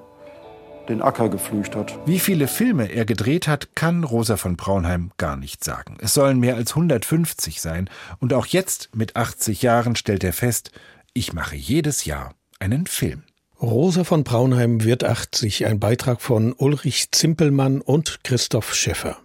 den 0.90 1.02
Acker 1.02 1.30
geflücht 1.30 1.76
hat. 1.76 1.98
Wie 2.06 2.20
viele 2.20 2.48
Filme 2.48 2.92
er 2.92 3.06
gedreht 3.06 3.48
hat, 3.48 3.76
kann 3.76 4.04
Rosa 4.04 4.38
von 4.38 4.58
Braunheim 4.58 5.12
gar 5.18 5.38
nicht 5.38 5.64
sagen. 5.64 5.98
Es 6.02 6.14
sollen 6.14 6.40
mehr 6.40 6.56
als 6.56 6.72
150 6.72 7.62
sein. 7.62 7.90
Und 8.20 8.34
auch 8.34 8.46
jetzt 8.46 8.90
mit 8.94 9.16
80 9.16 9.62
Jahren 9.62 9.96
stellt 9.96 10.24
er 10.24 10.34
fest, 10.34 10.72
ich 11.14 11.34
mache 11.34 11.56
jedes 11.56 12.06
Jahr 12.06 12.34
einen 12.60 12.88
Film. 12.88 13.24
Rosa 13.62 14.04
von 14.04 14.24
Braunheim 14.26 14.84
wird 14.84 15.06
80, 15.06 15.66
ein 15.68 15.80
Beitrag 15.80 16.22
von 16.22 16.54
Ulrich 16.54 17.12
Zimpelmann 17.12 17.80
und 17.80 18.20
Christoph 18.24 18.74
Schäffer. 18.74 19.18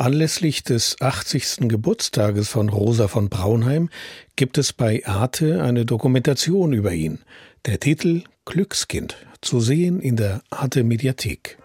Anlässlich 0.00 0.62
des 0.62 1.00
80. 1.00 1.68
Geburtstages 1.68 2.48
von 2.48 2.68
Rosa 2.68 3.08
von 3.08 3.28
Braunheim 3.28 3.88
gibt 4.36 4.56
es 4.56 4.72
bei 4.72 5.04
Arte 5.04 5.60
eine 5.64 5.84
Dokumentation 5.84 6.72
über 6.72 6.92
ihn. 6.92 7.18
Der 7.66 7.80
Titel 7.80 8.22
Glückskind, 8.44 9.16
zu 9.40 9.58
sehen 9.58 9.98
in 9.98 10.14
der 10.14 10.42
Arte 10.50 10.84
Mediathek. 10.84 11.58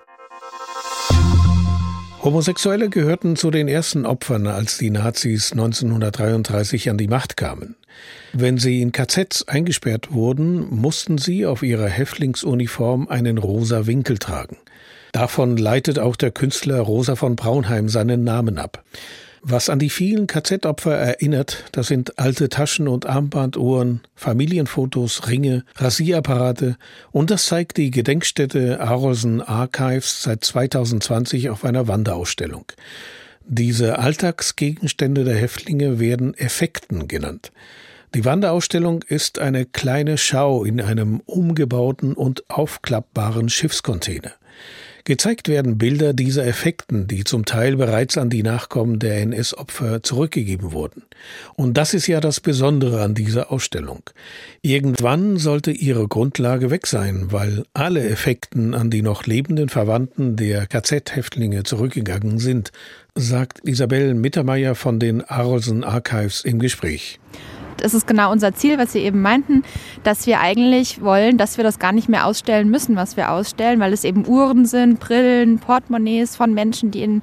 Homosexuelle 2.24 2.90
gehörten 2.90 3.36
zu 3.36 3.52
den 3.52 3.68
ersten 3.68 4.08
Opfern, 4.08 4.48
als 4.48 4.80
die 4.80 4.90
Nazis 4.90 5.52
1933 5.52 6.90
an 6.90 6.98
die 6.98 7.08
Macht 7.08 7.38
kamen. 7.38 7.76
Wenn 8.32 8.58
sie 8.58 8.82
in 8.82 8.92
KZs 8.92 9.44
eingesperrt 9.48 10.12
wurden, 10.12 10.74
mussten 10.74 11.20
sie 11.20 11.46
auf 11.46 11.62
ihrer 11.62 11.88
Häftlingsuniform 11.88 13.10
einen 13.10 13.38
rosa 13.38 13.86
Winkel 13.86 14.18
tragen. 14.18 14.58
Davon 15.14 15.58
leitet 15.58 16.00
auch 16.00 16.16
der 16.16 16.32
Künstler 16.32 16.80
Rosa 16.80 17.16
von 17.16 17.36
Braunheim 17.36 17.88
seinen 17.88 18.24
Namen 18.24 18.58
ab. 18.58 18.84
Was 19.44 19.70
an 19.70 19.78
die 19.78 19.92
vielen 19.92 20.26
KZ-Opfer 20.26 20.96
erinnert, 20.96 21.66
das 21.72 21.88
sind 21.88 22.18
alte 22.18 22.50
Taschen- 22.50 22.88
und 22.88 23.06
Armbanduhren, 23.06 24.02
Familienfotos, 24.16 25.28
Ringe, 25.28 25.66
Rasierapparate 25.76 26.78
und 27.12 27.30
das 27.30 27.46
zeigt 27.46 27.78
die 27.78 27.92
Gedenkstätte 27.92 28.80
Arolsen 28.80 29.42
Archives 29.42 30.24
seit 30.24 30.44
2020 30.44 31.52
auf 31.52 31.64
einer 31.64 31.88
Wanderausstellung. 31.88 32.66
Diese 33.46 34.00
Alltagsgegenstände 34.00 35.26
der 35.26 35.36
Häftlinge 35.36 36.00
werden 36.00 36.34
Effekten 36.34 37.08
genannt. 37.08 37.52
Die 38.16 38.26
Wanderausstellung 38.26 39.04
ist 39.04 39.38
eine 39.38 39.66
kleine 39.66 40.18
Schau 40.18 40.64
in 40.64 40.82
einem 40.82 41.20
umgebauten 41.26 42.14
und 42.14 42.50
aufklappbaren 42.50 43.50
Schiffscontainer. 43.50 44.32
Gezeigt 45.06 45.50
werden 45.50 45.78
Bilder 45.78 46.14
dieser 46.14 46.46
Effekten, 46.46 47.08
die 47.08 47.26
zum 47.26 47.44
Teil 47.44 47.76
bereits 47.76 48.18
an 48.18 48.30
die 48.30 48.42
Nachkommen 48.42 49.00
der 49.00 49.22
NS-Opfer 49.22 50.02
zurückgegeben 50.02 50.72
wurden. 50.72 51.04
Und 51.56 51.78
das 51.78 51.94
ist 51.94 52.08
ja 52.08 52.22
das 52.22 52.40
Besondere 52.40 53.02
an 53.02 53.14
dieser 53.14 53.52
Ausstellung. 53.52 54.02
Irgendwann 54.62 55.36
sollte 55.36 55.72
ihre 55.72 56.08
Grundlage 56.08 56.72
weg 56.72 56.88
sein, 56.88 57.28
weil 57.32 57.66
alle 57.74 58.08
Effekten 58.08 58.74
an 58.74 58.90
die 58.90 59.02
noch 59.02 59.26
lebenden 59.26 59.68
Verwandten 59.68 60.38
der 60.38 60.68
KZ-Häftlinge 60.68 61.64
zurückgegangen 61.64 62.40
sind, 62.40 62.72
sagt 63.14 63.68
Isabel 63.68 64.14
Mittermeier 64.14 64.74
von 64.74 65.00
den 65.00 65.22
Arolsen 65.22 65.84
Archives 65.84 66.46
im 66.46 66.60
Gespräch 66.60 67.20
das 67.78 67.94
ist 67.94 68.08
genau 68.08 68.32
unser 68.32 68.54
Ziel, 68.54 68.78
was 68.78 68.94
Sie 68.94 69.00
eben 69.00 69.22
meinten, 69.22 69.64
dass 70.04 70.28
wir 70.28 70.40
eigentlich 70.40 71.02
wollen, 71.02 71.38
dass 71.38 71.58
wir 71.58 71.64
das 71.64 71.80
gar 71.80 71.92
nicht 71.92 72.10
mehr 72.10 72.26
ausstellen 72.26 72.70
müssen, 72.70 72.96
was 72.96 73.18
wir 73.18 73.32
ausstellen, 73.32 73.80
weil 73.80 73.94
es 73.94 74.04
eben 74.04 74.28
Uhren 74.28 74.66
sind, 74.66 75.00
Brillen, 75.00 75.60
Portemonnaies 75.60 76.36
von 76.36 76.54
Menschen, 76.54 76.92
die 76.92 77.04
in 77.04 77.22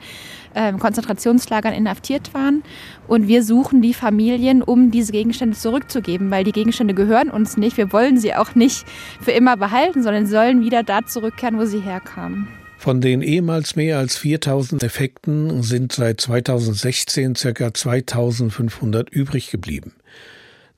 äh, 0.54 0.73
Konzentrationslagern 0.73 1.75
inhaftiert 1.75 2.35
waren. 2.35 2.62
Und 3.07 3.28
wir 3.28 3.42
suchen 3.42 3.83
die 3.83 3.95
Familien, 3.95 4.62
um 4.62 4.90
diese 4.90 5.12
Gegenstände 5.12 5.57
zurückzugeben, 5.57 6.30
weil 6.30 6.45
die 6.45 6.52
Gegenstände 6.52 6.95
gehören 6.95 7.30
uns 7.30 7.57
nicht. 7.57 7.76
Wir 7.76 7.92
wollen 7.92 8.19
sie 8.19 8.35
auch 8.35 8.54
nicht 8.54 8.85
für 9.21 9.33
immer 9.33 9.57
behalten, 9.57 10.02
sondern 10.02 10.26
sollen 10.26 10.62
wieder 10.62 10.83
da 10.83 11.04
zurückkehren, 11.04 11.59
wo 11.59 11.64
sie 11.64 11.80
herkamen. 11.80 12.49
Von 12.80 13.02
den 13.02 13.21
ehemals 13.21 13.76
mehr 13.76 13.99
als 13.99 14.16
4000 14.16 14.83
Effekten 14.83 15.62
sind 15.62 15.92
seit 15.92 16.21
2016 16.23 17.35
ca. 17.35 17.75
2500 17.75 19.11
übrig 19.11 19.50
geblieben. 19.50 19.92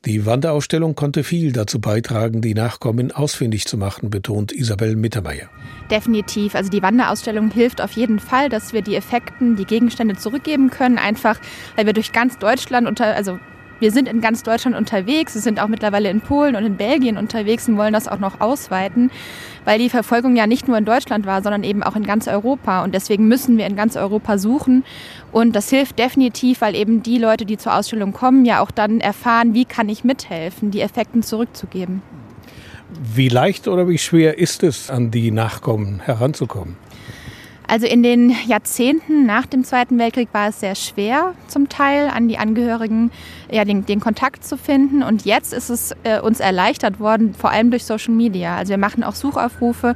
Die 0.05 0.27
Wanderausstellung 0.27 0.97
konnte 0.97 1.23
viel 1.23 1.53
dazu 1.53 1.81
beitragen, 1.81 2.41
die 2.41 2.55
Nachkommen 2.55 3.13
ausfindig 3.13 3.67
zu 3.67 3.77
machen, 3.77 4.11
betont 4.11 4.51
Isabel 4.51 4.97
Mittermeier. 4.97 5.49
Definitiv. 5.93 6.57
Also 6.57 6.71
die 6.71 6.83
Wanderausstellung 6.83 7.53
hilft 7.53 7.81
auf 7.81 7.93
jeden 7.93 8.19
Fall, 8.19 8.49
dass 8.49 8.73
wir 8.73 8.83
die 8.83 8.97
Effekten, 8.97 9.55
die 9.55 9.65
Gegenstände 9.65 10.17
zurückgeben 10.17 10.71
können, 10.71 10.99
einfach 10.99 11.39
weil 11.77 11.87
wir 11.87 11.93
durch 11.93 12.11
ganz 12.11 12.37
Deutschland 12.39 12.89
unter, 12.89 13.15
also 13.15 13.39
wir 13.83 13.91
sind 13.91 14.09
in 14.09 14.21
ganz 14.21 14.45
Deutschland 14.45 14.77
unterwegs, 14.77 15.35
wir 15.35 15.43
sind 15.43 15.61
auch 15.61 15.67
mittlerweile 15.67 16.09
in 16.09 16.21
Polen 16.21 16.55
und 16.55 16.65
in 16.65 16.77
Belgien 16.77 17.19
unterwegs 17.19 17.69
und 17.69 17.77
wollen 17.77 17.93
das 17.93 18.07
auch 18.07 18.21
noch 18.21 18.41
ausweiten, 18.41 19.11
weil 19.65 19.79
die 19.81 19.91
Verfolgung 19.91 20.37
ja 20.37 20.47
nicht 20.47 20.69
nur 20.69 20.79
in 20.79 20.85
Deutschland 20.85 21.27
war, 21.27 21.43
sondern 21.43 21.65
eben 21.65 21.83
auch 21.83 21.97
in 21.97 22.05
ganz 22.05 22.29
Europa. 22.29 22.85
Und 22.85 22.95
deswegen 22.95 23.27
müssen 23.27 23.59
wir 23.59 23.67
in 23.67 23.75
ganz 23.75 23.97
Europa 23.97 24.39
suchen. 24.39 24.85
Und 25.33 25.57
das 25.57 25.69
hilft 25.69 25.99
definitiv, 25.99 26.61
weil 26.61 26.77
eben 26.77 27.03
die 27.03 27.19
Leute, 27.19 27.45
die 27.45 27.59
zur 27.59 27.77
Ausstellung 27.77 28.13
kommen, 28.13 28.45
ja 28.45 28.61
auch 28.61 28.71
dann 28.71 29.01
erfahren, 29.01 29.53
wie 29.53 29.65
kann 29.65 29.89
ich 29.89 30.05
mithelfen, 30.05 30.71
die 30.71 30.81
Effekten 30.81 31.25
zurückzugeben. 31.25 32.03
Wie 33.15 33.29
leicht 33.29 33.67
oder 33.67 33.89
wie 33.89 33.99
schwer 33.99 34.39
ist 34.39 34.63
es, 34.63 34.91
an 34.91 35.11
die 35.11 35.33
Nachkommen 35.33 36.01
heranzukommen? 36.05 36.77
Also 37.73 37.87
in 37.87 38.03
den 38.03 38.35
Jahrzehnten 38.47 39.25
nach 39.25 39.47
dem 39.47 39.65
Zweiten 39.65 39.99
Weltkrieg 39.99 40.29
war 40.33 40.51
es 40.51 40.61
sehr 40.61 40.75
schwer, 40.75 41.33
zum 41.49 41.71
Teil 41.71 42.11
an 42.11 42.29
die 42.29 42.37
Angehörigen 42.37 43.11
ja, 43.51 43.65
den, 43.65 43.87
den 43.87 43.99
Kontakt 43.99 44.45
zu 44.45 44.59
finden. 44.59 45.03
Und 45.03 45.25
jetzt 45.25 45.55
ist 45.55 45.71
es 45.71 45.95
äh, 46.03 46.21
uns 46.21 46.41
erleichtert 46.41 47.01
worden, 47.01 47.33
vor 47.33 47.51
allem 47.51 47.71
durch 47.71 47.85
Social 47.85 48.13
Media. 48.13 48.59
Also 48.59 48.73
wir 48.73 48.77
machen 48.77 49.03
auch 49.03 49.15
Suchaufrufe 49.15 49.95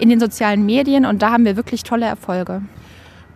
in 0.00 0.08
den 0.08 0.18
sozialen 0.18 0.66
Medien 0.66 1.06
und 1.06 1.22
da 1.22 1.30
haben 1.30 1.44
wir 1.44 1.54
wirklich 1.54 1.84
tolle 1.84 2.06
Erfolge. 2.06 2.62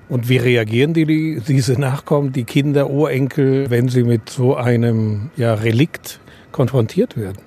Und 0.09 0.29
wie 0.29 0.39
reagieren 0.39 0.93
die, 0.93 1.41
diese 1.47 1.81
Nachkommen, 1.81 2.33
die 2.33 2.43
Kinder, 2.43 2.91
Urenkel, 2.91 3.71
wenn 3.71 3.89
sie 3.89 4.03
mit 4.03 4.29
so 4.31 4.57
einem 4.57 5.31
ja, 5.37 5.55
Relikt 5.55 6.19
konfrontiert 6.51 7.17
werden? 7.17 7.39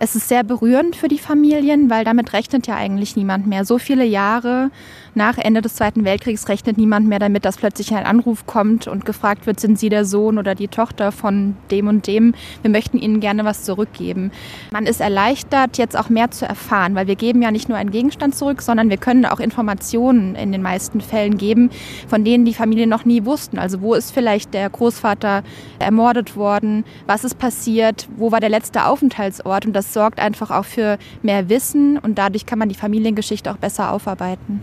Es 0.00 0.16
ist 0.16 0.28
sehr 0.28 0.42
berührend 0.42 0.96
für 0.96 1.06
die 1.06 1.18
Familien, 1.18 1.90
weil 1.90 2.04
damit 2.04 2.32
rechnet 2.32 2.66
ja 2.66 2.74
eigentlich 2.74 3.14
niemand 3.14 3.46
mehr. 3.46 3.64
So 3.64 3.78
viele 3.78 4.04
Jahre 4.04 4.70
nach 5.14 5.38
Ende 5.38 5.62
des 5.62 5.74
Zweiten 5.74 6.04
Weltkriegs 6.04 6.48
rechnet 6.48 6.78
niemand 6.78 7.08
mehr 7.08 7.18
damit, 7.18 7.44
dass 7.44 7.56
plötzlich 7.56 7.94
ein 7.94 8.04
Anruf 8.04 8.46
kommt 8.46 8.86
und 8.86 9.04
gefragt 9.04 9.46
wird, 9.46 9.60
sind 9.60 9.78
Sie 9.78 9.88
der 9.88 10.04
Sohn 10.04 10.38
oder 10.38 10.54
die 10.54 10.68
Tochter 10.68 11.12
von 11.12 11.56
dem 11.70 11.88
und 11.88 12.06
dem? 12.06 12.34
Wir 12.62 12.70
möchten 12.70 12.98
Ihnen 12.98 13.20
gerne 13.20 13.44
was 13.44 13.64
zurückgeben. 13.64 14.30
Man 14.72 14.86
ist 14.86 15.00
erleichtert, 15.00 15.78
jetzt 15.78 15.98
auch 15.98 16.08
mehr 16.08 16.30
zu 16.30 16.46
erfahren, 16.46 16.94
weil 16.94 17.06
wir 17.06 17.16
geben 17.16 17.42
ja 17.42 17.50
nicht 17.50 17.68
nur 17.68 17.78
einen 17.78 17.90
Gegenstand 17.90 18.34
zurück, 18.34 18.62
sondern 18.62 18.90
wir 18.90 18.96
können 18.96 19.26
auch 19.26 19.40
Informationen 19.40 20.34
in 20.34 20.52
den 20.52 20.62
meisten 20.62 21.00
Fällen 21.00 21.36
geben, 21.36 21.70
von 22.06 22.24
denen 22.24 22.44
die 22.44 22.54
Familien 22.54 22.88
noch 22.88 23.04
nie 23.04 23.24
wussten. 23.24 23.58
Also 23.58 23.80
wo 23.80 23.94
ist 23.94 24.12
vielleicht 24.12 24.54
der 24.54 24.68
Großvater 24.70 25.42
ermordet 25.78 26.36
worden? 26.36 26.84
Was 27.06 27.24
ist 27.24 27.38
passiert? 27.38 28.08
Wo 28.16 28.32
war 28.32 28.40
der 28.40 28.50
letzte 28.50 28.84
Aufenthaltsort? 28.84 29.66
Und 29.66 29.72
das 29.72 29.92
sorgt 29.92 30.20
einfach 30.20 30.50
auch 30.50 30.64
für 30.64 30.98
mehr 31.22 31.48
Wissen 31.48 31.98
und 31.98 32.18
dadurch 32.18 32.46
kann 32.46 32.58
man 32.58 32.68
die 32.68 32.74
Familiengeschichte 32.74 33.50
auch 33.50 33.56
besser 33.56 33.92
aufarbeiten. 33.92 34.62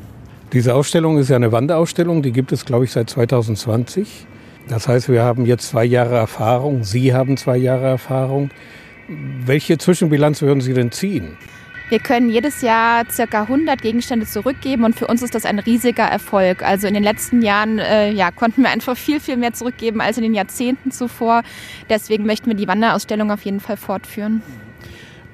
Diese 0.54 0.76
Ausstellung 0.76 1.18
ist 1.18 1.30
ja 1.30 1.36
eine 1.36 1.52
Wanderausstellung, 1.52 2.22
die 2.22 2.32
gibt 2.32 2.52
es, 2.52 2.66
glaube 2.66 2.86
ich, 2.86 2.92
seit 2.92 3.10
2020. 3.10 4.28
Das 4.68 4.88
heißt, 4.88 5.10
wir 5.10 5.24
haben 5.24 5.46
jetzt 5.46 5.70
zwei 5.70 5.86
Jahre 5.86 6.16
Erfahrung, 6.16 6.84
Sie 6.84 7.14
haben 7.14 7.38
zwei 7.38 7.58
Jahre 7.58 7.86
Erfahrung. 7.86 8.50
Welche 9.08 9.78
Zwischenbilanz 9.78 10.42
würden 10.42 10.62
Sie 10.62 10.74
denn 10.74 10.92
ziehen? 10.92 11.38
Wir 11.90 12.00
können 12.00 12.32
jedes 12.32 12.62
Jahr 12.62 13.06
ca. 13.06 13.42
100 13.42 13.80
Gegenstände 13.80 14.26
zurückgeben 14.26 14.86
und 14.86 14.96
für 14.96 15.06
uns 15.06 15.22
ist 15.22 15.36
das 15.36 15.46
ein 15.46 15.60
riesiger 15.60 16.06
Erfolg. 16.06 16.64
Also 16.64 16.88
in 16.88 16.96
den 16.96 17.04
letzten 17.04 17.44
Jahren 17.44 17.78
äh, 17.78 18.12
ja, 18.12 18.32
konnten 18.32 18.64
wir 18.64 18.72
einfach 18.72 18.98
viel, 18.98 19.20
viel 19.20 19.38
mehr 19.38 19.54
zurückgeben 19.54 20.02
als 20.02 20.18
in 20.18 20.24
den 20.24 20.34
Jahrzehnten 20.34 20.90
zuvor. 20.90 21.44
Deswegen 21.88 22.26
möchten 22.26 22.48
wir 22.48 22.56
die 22.56 22.68
Wanderausstellung 22.68 23.30
auf 23.30 23.44
jeden 23.44 23.60
Fall 23.60 23.78
fortführen. 23.78 24.42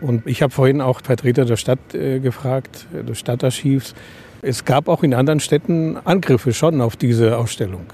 Und 0.02 0.28
ich 0.28 0.42
habe 0.42 0.52
vorhin 0.52 0.82
auch 0.82 1.02
Vertreter 1.02 1.46
der 1.46 1.56
Stadt 1.56 1.94
äh, 1.94 2.20
gefragt, 2.20 2.86
des 2.92 3.18
Stadtarchivs. 3.18 3.96
Es 4.44 4.66
gab 4.66 4.88
auch 4.88 5.04
in 5.04 5.14
anderen 5.14 5.40
Städten 5.40 5.98
Angriffe 6.04 6.52
schon 6.54 6.82
auf 6.82 6.96
diese 6.96 7.38
Ausstellung. 7.38 7.86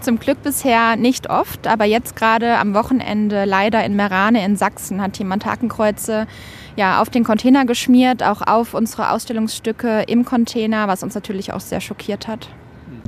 Zum 0.00 0.20
Glück 0.20 0.40
bisher 0.44 0.94
nicht 0.94 1.28
oft, 1.28 1.66
aber 1.66 1.84
jetzt 1.84 2.14
gerade 2.14 2.56
am 2.58 2.72
Wochenende 2.72 3.44
leider 3.44 3.84
in 3.84 3.96
Merane 3.96 4.44
in 4.44 4.56
Sachsen 4.56 5.02
hat 5.02 5.18
jemand 5.18 5.44
Hakenkreuze 5.44 6.28
ja, 6.76 7.02
auf 7.02 7.10
den 7.10 7.24
Container 7.24 7.66
geschmiert, 7.66 8.22
auch 8.22 8.42
auf 8.46 8.74
unsere 8.74 9.10
Ausstellungsstücke 9.10 10.04
im 10.06 10.24
Container, 10.24 10.86
was 10.86 11.02
uns 11.02 11.16
natürlich 11.16 11.52
auch 11.52 11.58
sehr 11.58 11.80
schockiert 11.80 12.28
hat. 12.28 12.48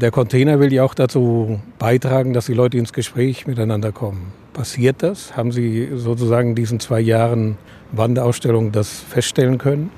Der 0.00 0.10
Container 0.10 0.58
will 0.58 0.72
ja 0.72 0.82
auch 0.82 0.94
dazu 0.94 1.60
beitragen, 1.78 2.32
dass 2.32 2.46
die 2.46 2.54
Leute 2.54 2.76
ins 2.76 2.92
Gespräch 2.92 3.46
miteinander 3.46 3.92
kommen. 3.92 4.32
Passiert 4.52 5.04
das? 5.04 5.36
Haben 5.36 5.52
Sie 5.52 5.90
sozusagen 5.94 6.50
in 6.50 6.54
diesen 6.56 6.80
zwei 6.80 7.00
Jahren 7.00 7.56
Wanderausstellung 7.92 8.72
das 8.72 8.98
feststellen 8.98 9.58
können? 9.58 9.90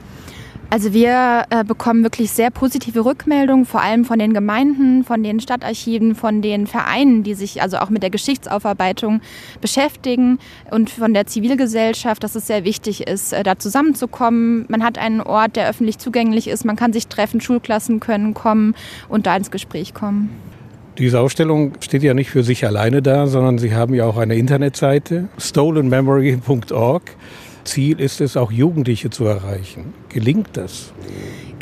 Also 0.72 0.94
wir 0.94 1.44
äh, 1.50 1.64
bekommen 1.64 2.02
wirklich 2.02 2.30
sehr 2.30 2.50
positive 2.50 3.04
Rückmeldungen, 3.04 3.66
vor 3.66 3.82
allem 3.82 4.06
von 4.06 4.18
den 4.18 4.32
Gemeinden, 4.32 5.04
von 5.04 5.22
den 5.22 5.38
Stadtarchiven, 5.38 6.14
von 6.14 6.40
den 6.40 6.66
Vereinen, 6.66 7.22
die 7.22 7.34
sich 7.34 7.60
also 7.60 7.76
auch 7.76 7.90
mit 7.90 8.02
der 8.02 8.08
Geschichtsaufarbeitung 8.08 9.20
beschäftigen 9.60 10.38
und 10.70 10.88
von 10.88 11.12
der 11.12 11.26
Zivilgesellschaft, 11.26 12.24
dass 12.24 12.36
es 12.36 12.46
sehr 12.46 12.64
wichtig 12.64 13.06
ist, 13.06 13.34
äh, 13.34 13.42
da 13.42 13.58
zusammenzukommen. 13.58 14.64
Man 14.70 14.82
hat 14.82 14.96
einen 14.96 15.20
Ort, 15.20 15.56
der 15.56 15.68
öffentlich 15.68 15.98
zugänglich 15.98 16.48
ist, 16.48 16.64
man 16.64 16.76
kann 16.76 16.94
sich 16.94 17.06
treffen, 17.06 17.42
Schulklassen 17.42 18.00
können 18.00 18.32
kommen 18.32 18.74
und 19.10 19.26
da 19.26 19.36
ins 19.36 19.50
Gespräch 19.50 19.92
kommen. 19.92 20.30
Diese 20.96 21.20
Ausstellung 21.20 21.74
steht 21.80 22.02
ja 22.02 22.14
nicht 22.14 22.30
für 22.30 22.44
sich 22.44 22.64
alleine 22.64 23.02
da, 23.02 23.26
sondern 23.26 23.58
Sie 23.58 23.74
haben 23.74 23.92
ja 23.92 24.06
auch 24.06 24.16
eine 24.16 24.36
Internetseite, 24.36 25.28
stolenmemory.org. 25.38 27.02
Ziel 27.64 28.00
ist 28.00 28.22
es, 28.22 28.38
auch 28.38 28.50
Jugendliche 28.50 29.10
zu 29.10 29.26
erreichen. 29.26 29.92
Gelingt 30.12 30.48
das? 30.54 30.92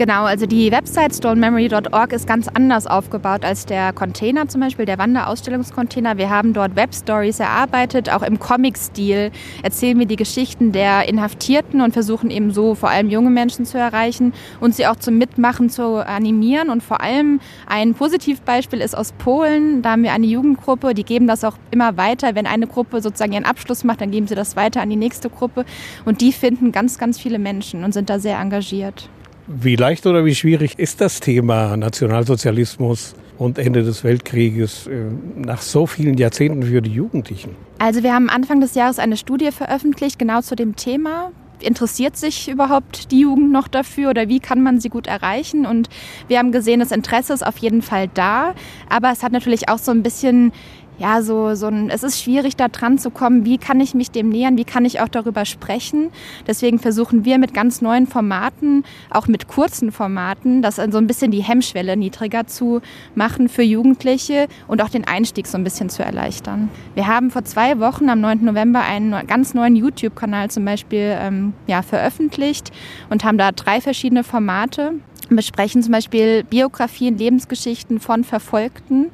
Genau, 0.01 0.25
also 0.25 0.47
die 0.47 0.73
Website 0.73 1.15
stonememory.org 1.15 2.15
ist 2.15 2.27
ganz 2.27 2.49
anders 2.49 2.87
aufgebaut 2.87 3.45
als 3.45 3.67
der 3.67 3.93
Container 3.93 4.49
zum 4.49 4.63
Beispiel, 4.63 4.87
der 4.87 4.97
Wanderausstellungscontainer. 4.97 6.17
Wir 6.17 6.31
haben 6.31 6.55
dort 6.55 6.75
Webstories 6.75 7.39
erarbeitet, 7.39 8.09
auch 8.09 8.23
im 8.23 8.39
Comic-Stil 8.39 9.31
erzählen 9.63 9.99
wir 9.99 10.07
die 10.07 10.17
Geschichten 10.17 10.73
der 10.73 11.07
Inhaftierten 11.07 11.83
und 11.83 11.93
versuchen 11.93 12.31
eben 12.31 12.51
so 12.51 12.75
vor 12.75 12.89
allem 12.89 13.11
junge 13.11 13.29
Menschen 13.29 13.67
zu 13.67 13.77
erreichen 13.77 14.33
und 14.59 14.75
sie 14.75 14.87
auch 14.87 14.97
zum 14.97 15.19
Mitmachen 15.19 15.69
zu 15.69 15.97
animieren. 16.07 16.71
Und 16.71 16.83
vor 16.83 17.03
allem 17.03 17.39
ein 17.67 17.93
Positivbeispiel 17.93 18.81
ist 18.81 18.97
aus 18.97 19.13
Polen. 19.13 19.83
Da 19.83 19.91
haben 19.91 20.03
wir 20.03 20.15
eine 20.15 20.25
Jugendgruppe, 20.25 20.95
die 20.95 21.05
geben 21.05 21.27
das 21.27 21.45
auch 21.45 21.59
immer 21.73 21.99
weiter. 21.99 22.35
Wenn 22.35 22.47
eine 22.47 22.67
Gruppe 22.67 23.03
sozusagen 23.03 23.35
ihren 23.35 23.45
Abschluss 23.45 23.85
macht, 23.85 24.01
dann 24.01 24.11
geben 24.11 24.27
sie 24.27 24.35
das 24.35 24.57
weiter 24.57 24.81
an 24.81 24.89
die 24.89 24.97
nächste 24.97 25.29
Gruppe. 25.29 25.67
Und 26.07 26.23
die 26.23 26.33
finden 26.33 26.73
ganz, 26.73 26.97
ganz 26.97 27.21
viele 27.21 27.39
Menschen 27.39 27.85
und 27.85 27.93
sind 27.93 28.09
da 28.09 28.19
sehr 28.19 28.39
engagiert. 28.41 29.09
Wie 29.47 29.77
leicht 29.77 30.07
oder 30.07 30.25
wie 30.25 30.35
schwierig 30.35 30.79
ist 30.79 31.01
das 31.01 31.21
Thema 31.21 31.77
Nationalsozialismus 31.77 33.15
und 33.37 33.59
Ende 33.59 33.83
des 33.83 34.05
Weltkrieges 34.05 34.87
äh, 34.87 35.07
nach 35.35 35.61
so 35.61 35.87
vielen 35.87 36.17
Jahrzehnten 36.17 36.63
für 36.63 36.81
die 36.81 36.93
Jugendlichen? 36.93 37.57
Also 37.79 38.03
wir 38.03 38.15
haben 38.15 38.31
Anfang 38.31 38.61
des 38.61 38.75
Jahres 38.75 38.99
eine 38.99 39.17
Studie 39.17 39.51
veröffentlicht, 39.51 40.19
genau 40.19 40.41
zu 40.41 40.55
dem 40.55 40.77
Thema 40.77 41.33
interessiert 41.63 42.17
sich 42.17 42.49
überhaupt 42.49 43.11
die 43.11 43.21
Jugend 43.21 43.53
noch 43.53 43.69
dafür 43.69 44.11
oder 44.11 44.29
wie 44.29 44.41
kann 44.41 44.63
man 44.63 44.81
sie 44.81 44.89
gut 44.89 45.07
erreichen? 45.07 45.67
Und 45.67 45.89
wir 46.29 46.39
haben 46.39 46.53
gesehen, 46.53 46.81
das 46.81 46.91
Interesse 46.91 47.33
ist 47.33 47.47
auf 47.47 47.59
jeden 47.59 47.83
Fall 47.83 48.09
da, 48.09 48.55
aber 48.89 49.11
es 49.13 49.23
hat 49.23 49.33
natürlich 49.33 49.69
auch 49.69 49.79
so 49.79 49.91
ein 49.91 50.03
bisschen 50.03 50.53
ja, 51.01 51.23
so, 51.23 51.55
so 51.55 51.67
ein, 51.67 51.89
es 51.89 52.03
ist 52.03 52.23
schwierig, 52.23 52.57
da 52.57 52.69
dran 52.69 52.99
zu 52.99 53.11
kommen. 53.11 53.47
Wie 53.47 53.57
kann 53.57 53.81
ich 53.81 53.95
mich 53.95 54.11
dem 54.11 54.29
nähern? 54.29 54.59
Wie 54.59 54.65
kann 54.65 54.85
ich 54.85 55.01
auch 55.01 55.09
darüber 55.09 55.47
sprechen? 55.47 56.11
Deswegen 56.47 56.79
versuchen 56.79 57.25
wir 57.25 57.39
mit 57.39 57.55
ganz 57.55 57.81
neuen 57.81 58.07
Formaten, 58.07 58.85
auch 59.09 59.27
mit 59.27 59.49
kurzen 59.49 59.93
Formaten, 59.93 60.61
das 60.61 60.77
so 60.77 60.99
ein 60.99 61.07
bisschen 61.07 61.31
die 61.31 61.43
Hemmschwelle 61.43 61.97
niedriger 61.97 62.47
zu 62.47 62.83
machen 63.15 63.49
für 63.49 63.63
Jugendliche 63.63 64.47
und 64.69 64.83
auch 64.83 64.91
den 64.91 65.07
Einstieg 65.07 65.47
so 65.47 65.57
ein 65.57 65.65
bisschen 65.65 65.89
zu 65.89 66.03
erleichtern. 66.03 66.69
Wir 66.95 67.07
haben 67.07 67.31
vor 67.31 67.45
zwei 67.45 67.81
Wochen 67.81 68.11
am 68.11 68.21
9. 68.21 68.45
November 68.45 68.83
einen 68.83 69.27
ganz 69.27 69.55
neuen 69.55 69.77
YouTube-Kanal 69.77 70.51
zum 70.51 70.67
Beispiel 70.67 71.17
ähm, 71.19 71.55
ja, 71.67 71.81
veröffentlicht 71.81 72.73
und 73.09 73.25
haben 73.25 73.39
da 73.39 73.53
drei 73.53 73.81
verschiedene 73.81 74.23
Formate. 74.23 74.93
Wir 75.31 75.37
besprechen 75.37 75.83
zum 75.83 75.93
Beispiel 75.93 76.45
Biografien, 76.45 77.17
Lebensgeschichten 77.17 78.01
von 78.01 78.23
Verfolgten 78.23 79.07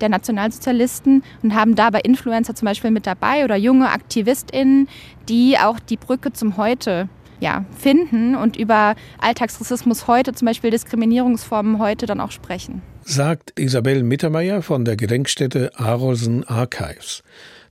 der 0.00 0.08
Nationalsozialisten 0.08 1.22
und 1.42 1.54
haben 1.54 1.74
dabei 1.74 2.00
Influencer 2.00 2.54
zum 2.54 2.66
Beispiel 2.66 2.90
mit 2.90 3.06
dabei 3.06 3.44
oder 3.44 3.56
junge 3.56 3.90
AktivistInnen, 3.90 4.88
die 5.28 5.58
auch 5.58 5.78
die 5.78 5.96
Brücke 5.96 6.32
zum 6.32 6.56
Heute 6.56 7.08
ja, 7.40 7.64
finden 7.76 8.34
und 8.34 8.56
über 8.56 8.94
Alltagsrassismus 9.18 10.08
heute, 10.08 10.32
zum 10.32 10.46
Beispiel 10.46 10.70
Diskriminierungsformen 10.70 11.78
heute 11.78 12.06
dann 12.06 12.20
auch 12.20 12.32
sprechen. 12.32 12.82
Sagt 13.02 13.58
Isabel 13.58 14.02
Mittermeier 14.02 14.60
von 14.62 14.84
der 14.84 14.96
Gedenkstätte 14.96 15.70
Arolsen 15.76 16.44
Archives. 16.44 17.22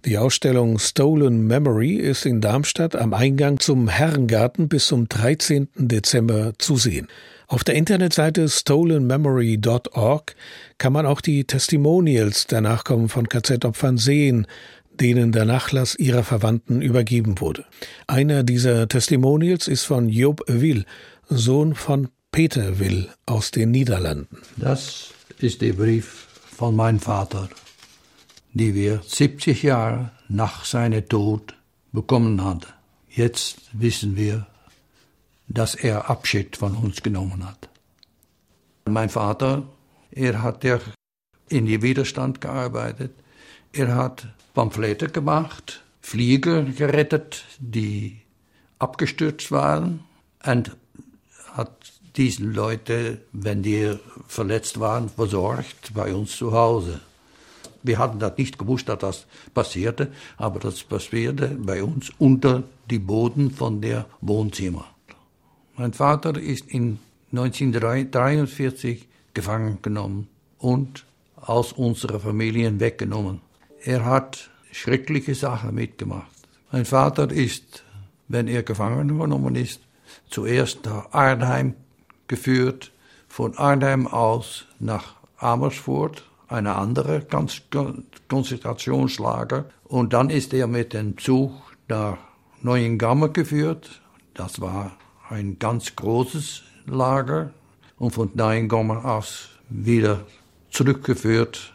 Die 0.05 0.17
Ausstellung 0.17 0.79
Stolen 0.79 1.47
Memory 1.47 1.95
ist 1.95 2.25
in 2.25 2.39
Darmstadt 2.39 2.95
am 2.95 3.13
Eingang 3.13 3.59
zum 3.59 3.87
Herrengarten 3.87 4.69
bis 4.69 4.87
zum 4.87 5.09
13. 5.09 5.69
Dezember 5.75 6.53
zu 6.59 6.77
sehen. 6.77 7.07
Auf 7.47 7.63
der 7.63 7.75
Internetseite 7.75 8.47
stolenmemory.org 8.47 10.35
kann 10.77 10.93
man 10.93 11.05
auch 11.05 11.21
die 11.21 11.45
Testimonials 11.45 12.45
der 12.45 12.61
Nachkommen 12.61 13.09
von 13.09 13.27
KZ-Opfern 13.27 13.97
sehen, 13.97 14.47
denen 14.99 15.31
der 15.31 15.45
Nachlass 15.45 15.95
ihrer 15.95 16.23
Verwandten 16.23 16.81
übergeben 16.81 17.39
wurde. 17.39 17.65
Einer 18.05 18.43
dieser 18.43 18.87
Testimonials 18.87 19.67
ist 19.67 19.83
von 19.83 20.09
Job 20.09 20.43
Will, 20.47 20.85
Sohn 21.29 21.73
von 21.73 22.09
Peter 22.31 22.79
Will 22.79 23.09
aus 23.25 23.51
den 23.51 23.71
Niederlanden. 23.71 24.37
Das 24.57 25.11
ist 25.39 25.61
der 25.61 25.73
Brief 25.73 26.27
von 26.55 26.75
meinem 26.75 26.99
Vater, 26.99 27.49
die 28.57 28.73
wir 28.73 29.01
70 29.05 29.63
Jahre 29.63 30.11
nach 30.27 30.65
seinem 30.65 31.07
Tod 31.07 31.55
bekommen 31.91 32.43
hatten. 32.43 32.73
Jetzt 33.09 33.61
wissen 33.73 34.15
wir, 34.15 34.45
dass 35.47 35.75
er 35.75 36.09
Abschied 36.09 36.57
von 36.57 36.75
uns 36.75 37.01
genommen 37.01 37.45
hat. 37.47 37.69
Mein 38.85 39.09
Vater, 39.09 39.63
er 40.11 40.41
hat 40.41 40.63
ja 40.63 40.79
in 41.49 41.65
die 41.65 41.81
Widerstand 41.81 42.41
gearbeitet. 42.41 43.11
Er 43.73 43.95
hat 43.95 44.27
Pamphlete 44.53 45.07
gemacht, 45.09 45.83
Flieger 46.01 46.63
gerettet, 46.63 47.45
die 47.59 48.21
abgestürzt 48.79 49.51
waren 49.51 50.03
und 50.45 50.75
hat 51.53 51.93
diesen 52.15 52.53
Leute, 52.53 53.21
wenn 53.31 53.61
die 53.63 53.97
verletzt 54.27 54.79
waren, 54.79 55.09
versorgt 55.09 55.93
bei 55.93 56.13
uns 56.13 56.35
zu 56.35 56.51
Hause. 56.51 57.01
Wir 57.87 57.97
hatten 57.97 58.19
das 58.19 58.37
nicht 58.37 58.59
gewusst, 58.59 58.89
dass 58.89 58.99
das 58.99 59.25
passierte, 59.53 60.11
aber 60.37 60.59
das 60.59 60.83
passierte 60.83 61.57
bei 61.59 61.83
uns 61.83 62.11
unter 62.19 62.63
die 62.89 62.99
Boden 62.99 63.51
von 63.51 63.81
der 63.81 64.05
Wohnzimmer. 64.21 64.85
Mein 65.77 65.93
Vater 65.93 66.37
ist 66.37 66.67
in 66.67 66.99
1943 67.31 69.07
gefangen 69.33 69.79
genommen 69.81 70.27
und 70.57 71.05
aus 71.35 71.73
unserer 71.73 72.19
Familie 72.19 72.79
weggenommen. 72.79 73.41
Er 73.83 74.05
hat 74.05 74.49
schreckliche 74.71 75.35
Sachen 75.35 75.75
mitgemacht. 75.75 76.27
Mein 76.71 76.85
Vater 76.85 77.31
ist, 77.31 77.83
wenn 78.27 78.47
er 78.47 78.63
gefangen 78.63 79.17
genommen 79.17 79.55
ist, 79.55 79.81
zuerst 80.29 80.85
nach 80.85 81.11
Arnheim 81.11 81.75
geführt, 82.27 82.91
von 83.27 83.57
Arnheim 83.57 84.07
aus 84.07 84.65
nach 84.79 85.15
Amersfoort, 85.37 86.26
eine 86.47 86.75
andere 86.75 87.25
Konzentrationslager, 88.27 89.65
und 89.85 90.13
dann 90.13 90.29
ist 90.29 90.53
er 90.53 90.67
mit 90.67 90.93
dem 90.93 91.17
Zug 91.17 91.51
nach 91.87 92.17
Neuengamme 92.61 93.29
geführt. 93.29 94.01
Das 94.33 94.59
war 94.59 94.91
ein 95.29 95.59
ganz 95.59 95.95
großes 95.95 96.63
Lager 96.85 97.51
und 97.97 98.11
von 98.11 98.31
Neuengamme 98.33 99.05
aus 99.05 99.49
wieder 99.69 100.25
zurückgeführt. 100.69 101.73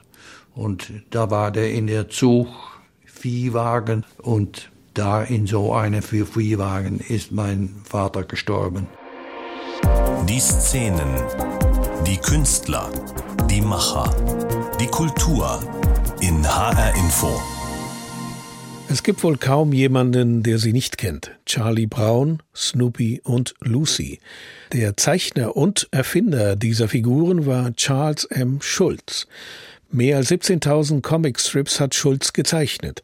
Und 0.54 0.92
da 1.10 1.30
war 1.30 1.50
der 1.50 1.72
in 1.72 1.86
der 1.86 2.08
Zug 2.08 2.48
Viehwagen 3.06 4.04
und 4.20 4.70
da 4.94 5.22
in 5.22 5.46
so 5.46 5.72
einem 5.72 6.02
Viehwagen 6.02 7.00
ist 7.00 7.32
mein 7.32 7.74
Vater 7.84 8.24
gestorben. 8.24 8.86
Die 10.28 10.40
Szenen, 10.40 11.08
die 12.06 12.18
Künstler, 12.18 12.90
die 13.52 13.60
Macher, 13.60 14.10
die 14.80 14.86
Kultur 14.86 15.60
in 16.22 16.42
HR 16.42 16.94
Info. 16.96 17.38
Es 18.88 19.02
gibt 19.02 19.22
wohl 19.22 19.36
kaum 19.36 19.74
jemanden, 19.74 20.42
der 20.42 20.56
sie 20.56 20.72
nicht 20.72 20.96
kennt. 20.96 21.32
Charlie 21.44 21.86
Brown, 21.86 22.42
Snoopy 22.56 23.20
und 23.22 23.54
Lucy. 23.60 24.20
Der 24.72 24.96
Zeichner 24.96 25.54
und 25.54 25.86
Erfinder 25.90 26.56
dieser 26.56 26.88
Figuren 26.88 27.44
war 27.44 27.74
Charles 27.74 28.24
M. 28.24 28.62
Schulz. 28.62 29.26
Mehr 29.90 30.16
als 30.16 30.30
17.000 30.30 31.02
Comicstrips 31.02 31.78
hat 31.78 31.94
Schulz 31.94 32.32
gezeichnet. 32.32 33.02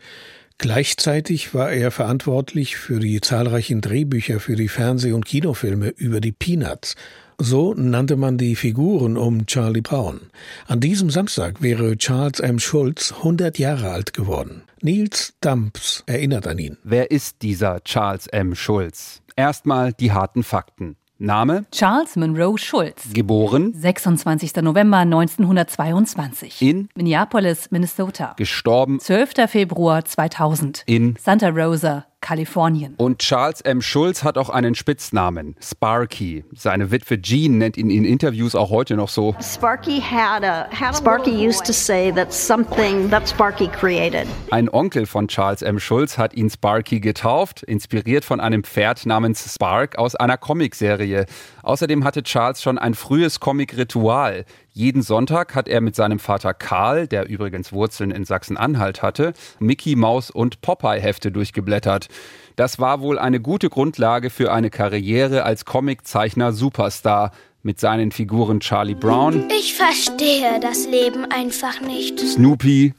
Gleichzeitig 0.56 1.52
war 1.52 1.70
er 1.70 1.90
verantwortlich 1.90 2.78
für 2.78 3.00
die 3.00 3.20
zahlreichen 3.20 3.82
Drehbücher 3.82 4.40
für 4.40 4.56
die 4.56 4.68
Fernseh- 4.68 5.12
und 5.12 5.26
Kinofilme 5.26 5.90
über 5.90 6.22
die 6.22 6.32
Peanuts 6.32 6.96
so 7.40 7.72
nannte 7.74 8.16
man 8.16 8.36
die 8.36 8.56
Figuren 8.56 9.16
um 9.16 9.46
Charlie 9.46 9.80
Brown. 9.80 10.20
An 10.66 10.80
diesem 10.80 11.08
Samstag 11.10 11.62
wäre 11.62 11.96
Charles 11.96 12.40
M. 12.40 12.58
Schulz 12.58 13.12
100 13.12 13.58
Jahre 13.58 13.90
alt 13.90 14.12
geworden. 14.12 14.62
Niels 14.82 15.34
Dumps 15.40 16.02
erinnert 16.06 16.46
an 16.46 16.58
ihn. 16.58 16.78
Wer 16.82 17.10
ist 17.10 17.42
dieser 17.42 17.82
Charles 17.84 18.26
M. 18.26 18.54
Schulz? 18.54 19.22
Erstmal 19.36 19.92
die 19.92 20.12
harten 20.12 20.42
Fakten. 20.42 20.96
Name? 21.20 21.64
Charles 21.72 22.14
Monroe 22.14 22.58
Schulz. 22.58 23.12
Geboren? 23.12 23.72
26. 23.74 24.54
November 24.62 24.98
1922. 24.98 26.62
In? 26.62 26.88
Minneapolis, 26.94 27.72
Minnesota. 27.72 28.34
Gestorben? 28.36 29.00
12. 29.00 29.50
Februar 29.50 30.04
2000. 30.04 30.84
In? 30.86 31.16
Santa 31.20 31.48
Rosa, 31.48 32.06
Kalifornien. 32.20 32.94
Und 32.96 33.20
Charles 33.20 33.60
M. 33.60 33.80
Schulz 33.80 34.24
hat 34.24 34.38
auch 34.38 34.50
einen 34.50 34.74
Spitznamen, 34.74 35.54
Sparky. 35.60 36.44
Seine 36.54 36.90
Witwe 36.90 37.20
Jean 37.22 37.58
nennt 37.58 37.76
ihn 37.76 37.90
in 37.90 38.04
Interviews 38.04 38.54
auch 38.54 38.70
heute 38.70 38.96
noch 38.96 39.08
so. 39.08 39.36
Sparky 39.40 40.00
had 40.00 40.42
a, 40.42 40.68
had 40.70 40.94
a 40.94 40.96
Sparky 40.96 41.30
used 41.30 41.64
to 41.64 41.72
say 41.72 42.12
that 42.12 42.32
something 42.32 43.08
that 43.10 43.28
Sparky 43.28 43.68
created. 43.68 44.26
Ein 44.50 44.68
Onkel 44.68 45.06
von 45.06 45.28
Charles 45.28 45.62
M. 45.62 45.78
Schulz 45.78 46.18
hat 46.18 46.34
ihn 46.34 46.50
Sparky 46.50 47.00
getauft, 47.00 47.62
inspiriert 47.62 48.24
von 48.24 48.40
einem 48.40 48.64
Pferd 48.64 49.06
namens 49.06 49.54
Spark 49.54 49.96
aus 49.96 50.14
einer 50.14 50.36
Comicserie. 50.36 51.26
Außerdem 51.62 52.04
hatte 52.04 52.22
Charles 52.22 52.62
schon 52.62 52.78
ein 52.78 52.94
frühes 52.94 53.40
Comic-Ritual. 53.40 54.44
Jeden 54.72 55.02
Sonntag 55.02 55.54
hat 55.54 55.68
er 55.68 55.80
mit 55.80 55.96
seinem 55.96 56.18
Vater 56.18 56.54
Karl, 56.54 57.08
der 57.08 57.28
übrigens 57.28 57.72
Wurzeln 57.72 58.10
in 58.10 58.24
Sachsen-Anhalt 58.24 59.02
hatte, 59.02 59.32
Mickey 59.58 59.96
Maus 59.96 60.30
und 60.30 60.60
Popeye-Hefte 60.60 61.32
durchgeblättert. 61.32 62.08
Das 62.56 62.78
war 62.78 63.00
wohl 63.00 63.18
eine 63.18 63.40
gute 63.40 63.70
Grundlage 63.70 64.30
für 64.30 64.52
eine 64.52 64.70
Karriere 64.70 65.44
als 65.44 65.64
Comiczeichner 65.64 66.52
Superstar. 66.52 67.32
Mit 67.64 67.80
seinen 67.80 68.12
Figuren 68.12 68.60
Charlie 68.60 68.94
Brown. 68.94 69.48
Ich 69.50 69.74
verstehe 69.74 70.60
das 70.60 70.86
Leben 70.86 71.24
einfach 71.24 71.80
nicht. 71.80 72.20
Snoopy. 72.20 72.94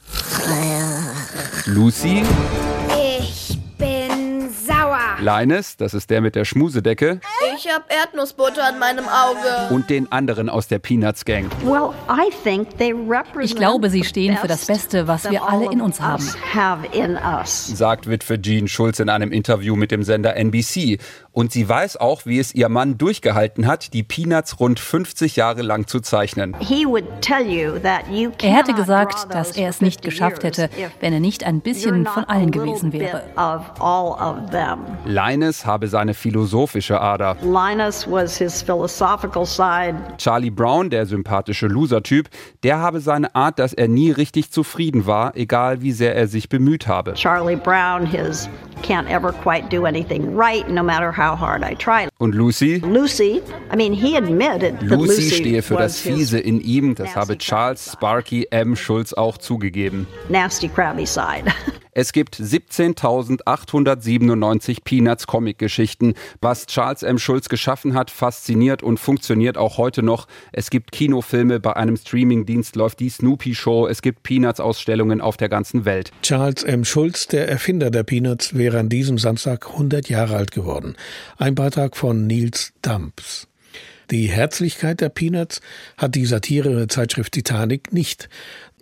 Lucy. 1.64 2.22
Linus, 5.20 5.76
das 5.76 5.92
ist 5.94 6.08
der 6.08 6.20
mit 6.20 6.34
der 6.34 6.44
Schmusedecke. 6.44 7.20
Ich 7.56 7.70
habe 7.70 7.84
Erdnussbutter 7.88 8.64
an 8.64 8.78
meinem 8.78 9.04
Auge. 9.06 9.74
Und 9.74 9.90
den 9.90 10.10
anderen 10.10 10.48
aus 10.48 10.66
der 10.66 10.78
Peanuts 10.78 11.24
Gang. 11.24 11.50
Well, 11.62 11.90
I 12.08 12.30
think 12.42 12.78
they 12.78 12.92
represent 12.92 13.50
ich 13.50 13.56
glaube, 13.56 13.90
sie 13.90 14.04
stehen 14.04 14.36
für 14.38 14.48
das 14.48 14.66
Beste, 14.66 15.06
was 15.06 15.30
wir 15.30 15.42
alle 15.46 15.70
in 15.70 15.80
uns 15.82 16.00
haben. 16.00 16.24
Sagt 17.76 18.08
Witwe 18.08 18.40
Jean 18.40 18.66
Schulz 18.66 18.98
in 18.98 19.10
einem 19.10 19.30
Interview 19.30 19.76
mit 19.76 19.90
dem 19.90 20.02
Sender 20.02 20.36
NBC. 20.36 20.98
Und 21.32 21.52
sie 21.52 21.68
weiß 21.68 21.98
auch, 21.98 22.26
wie 22.26 22.38
es 22.38 22.54
ihr 22.54 22.68
Mann 22.68 22.98
durchgehalten 22.98 23.66
hat, 23.66 23.92
die 23.92 24.02
Peanuts 24.02 24.58
rund 24.58 24.80
50 24.80 25.36
Jahre 25.36 25.62
lang 25.62 25.86
zu 25.86 26.00
zeichnen. 26.00 26.56
Er 26.58 28.56
hätte 28.56 28.74
gesagt, 28.74 29.34
dass 29.34 29.52
er 29.52 29.68
es 29.68 29.80
nicht 29.80 30.02
geschafft 30.02 30.44
hätte, 30.44 30.70
wenn 31.00 31.12
er 31.12 31.20
nicht 31.20 31.44
ein 31.44 31.60
bisschen 31.60 32.06
von 32.06 32.24
allen 32.24 32.50
gewesen 32.50 32.92
wäre. 32.92 33.22
Linus 35.10 35.66
habe 35.66 35.88
seine 35.88 36.14
philosophische 36.14 37.00
Ader. 37.00 37.36
Linus 37.42 38.06
was 38.08 38.38
his 38.38 38.62
philosophical 38.62 39.44
side. 39.44 39.94
Charlie 40.18 40.50
Brown, 40.50 40.88
der 40.88 41.04
sympathische 41.06 41.66
Loser-Typ, 41.66 42.28
der 42.62 42.78
habe 42.78 43.00
seine 43.00 43.34
Art, 43.34 43.58
dass 43.58 43.72
er 43.72 43.88
nie 43.88 44.12
richtig 44.12 44.50
zufrieden 44.50 45.06
war, 45.06 45.36
egal 45.36 45.82
wie 45.82 45.92
sehr 45.92 46.14
er 46.14 46.28
sich 46.28 46.48
bemüht 46.48 46.86
habe. 46.86 47.14
Charlie 47.14 47.56
Brown, 47.56 48.06
his 48.06 48.48
can't 48.82 49.08
ever 49.08 49.32
quite 49.32 49.68
do 49.68 49.84
anything 49.84 50.34
right, 50.34 50.68
no 50.68 50.82
matter 50.82 51.12
how 51.12 51.36
hard 51.36 51.62
I 51.62 51.74
try. 51.74 52.08
Und 52.18 52.34
Lucy? 52.34 52.78
Lucy, 52.78 53.42
I 53.72 53.76
mean, 53.76 53.92
he 53.92 54.16
admitted 54.16 54.78
that 54.80 54.88
Lucy, 54.88 55.22
Lucy 55.22 55.30
stehe 55.30 55.62
für 55.62 55.76
das 55.76 55.98
Fiese 56.00 56.38
in 56.38 56.60
ihm, 56.60 56.94
das 56.94 57.16
habe 57.16 57.36
Charles 57.36 57.92
Sparky 57.92 58.46
M. 58.50 58.76
Schulz 58.76 59.12
auch 59.12 59.38
zugegeben. 59.38 60.06
nasty, 60.28 60.68
crabby 60.68 61.04
side. 61.06 61.44
Es 61.92 62.12
gibt 62.12 62.36
17.897 62.36 64.84
Peanuts 64.84 65.26
Comic-Geschichten. 65.26 66.14
Was 66.40 66.66
Charles 66.66 67.02
M. 67.02 67.18
Schulz 67.18 67.48
geschaffen 67.48 67.94
hat, 67.94 68.10
fasziniert 68.10 68.82
und 68.82 68.98
funktioniert 68.98 69.56
auch 69.58 69.78
heute 69.78 70.02
noch. 70.02 70.26
Es 70.52 70.68
gibt 70.70 70.92
Kinofilme, 70.92 71.58
bei 71.58 71.74
einem 71.74 71.96
Streamingdienst 71.96 72.76
läuft 72.76 73.00
die 73.00 73.10
Snoopy 73.10 73.56
Show, 73.56 73.88
es 73.88 74.02
gibt 74.02 74.22
Peanuts-Ausstellungen 74.22 75.20
auf 75.20 75.36
der 75.36 75.48
ganzen 75.48 75.84
Welt. 75.84 76.12
Charles 76.22 76.62
M. 76.62 76.84
Schulz, 76.84 77.26
der 77.26 77.48
Erfinder 77.48 77.90
der 77.90 78.04
Peanuts, 78.04 78.54
wäre 78.54 78.78
an 78.78 78.88
diesem 78.88 79.18
Samstag 79.18 79.68
100 79.70 80.08
Jahre 80.08 80.36
alt 80.36 80.52
geworden. 80.52 80.94
Ein 81.38 81.56
Beitrag 81.56 81.96
von 81.96 82.26
Niels 82.26 82.72
Dumps. 82.82 83.48
Die 84.10 84.26
Herzlichkeit 84.26 85.00
der 85.00 85.08
Peanuts 85.08 85.60
hat 85.96 86.16
die 86.16 86.26
Satire-Zeitschrift 86.26 87.32
Titanic 87.32 87.92
nicht. 87.92 88.28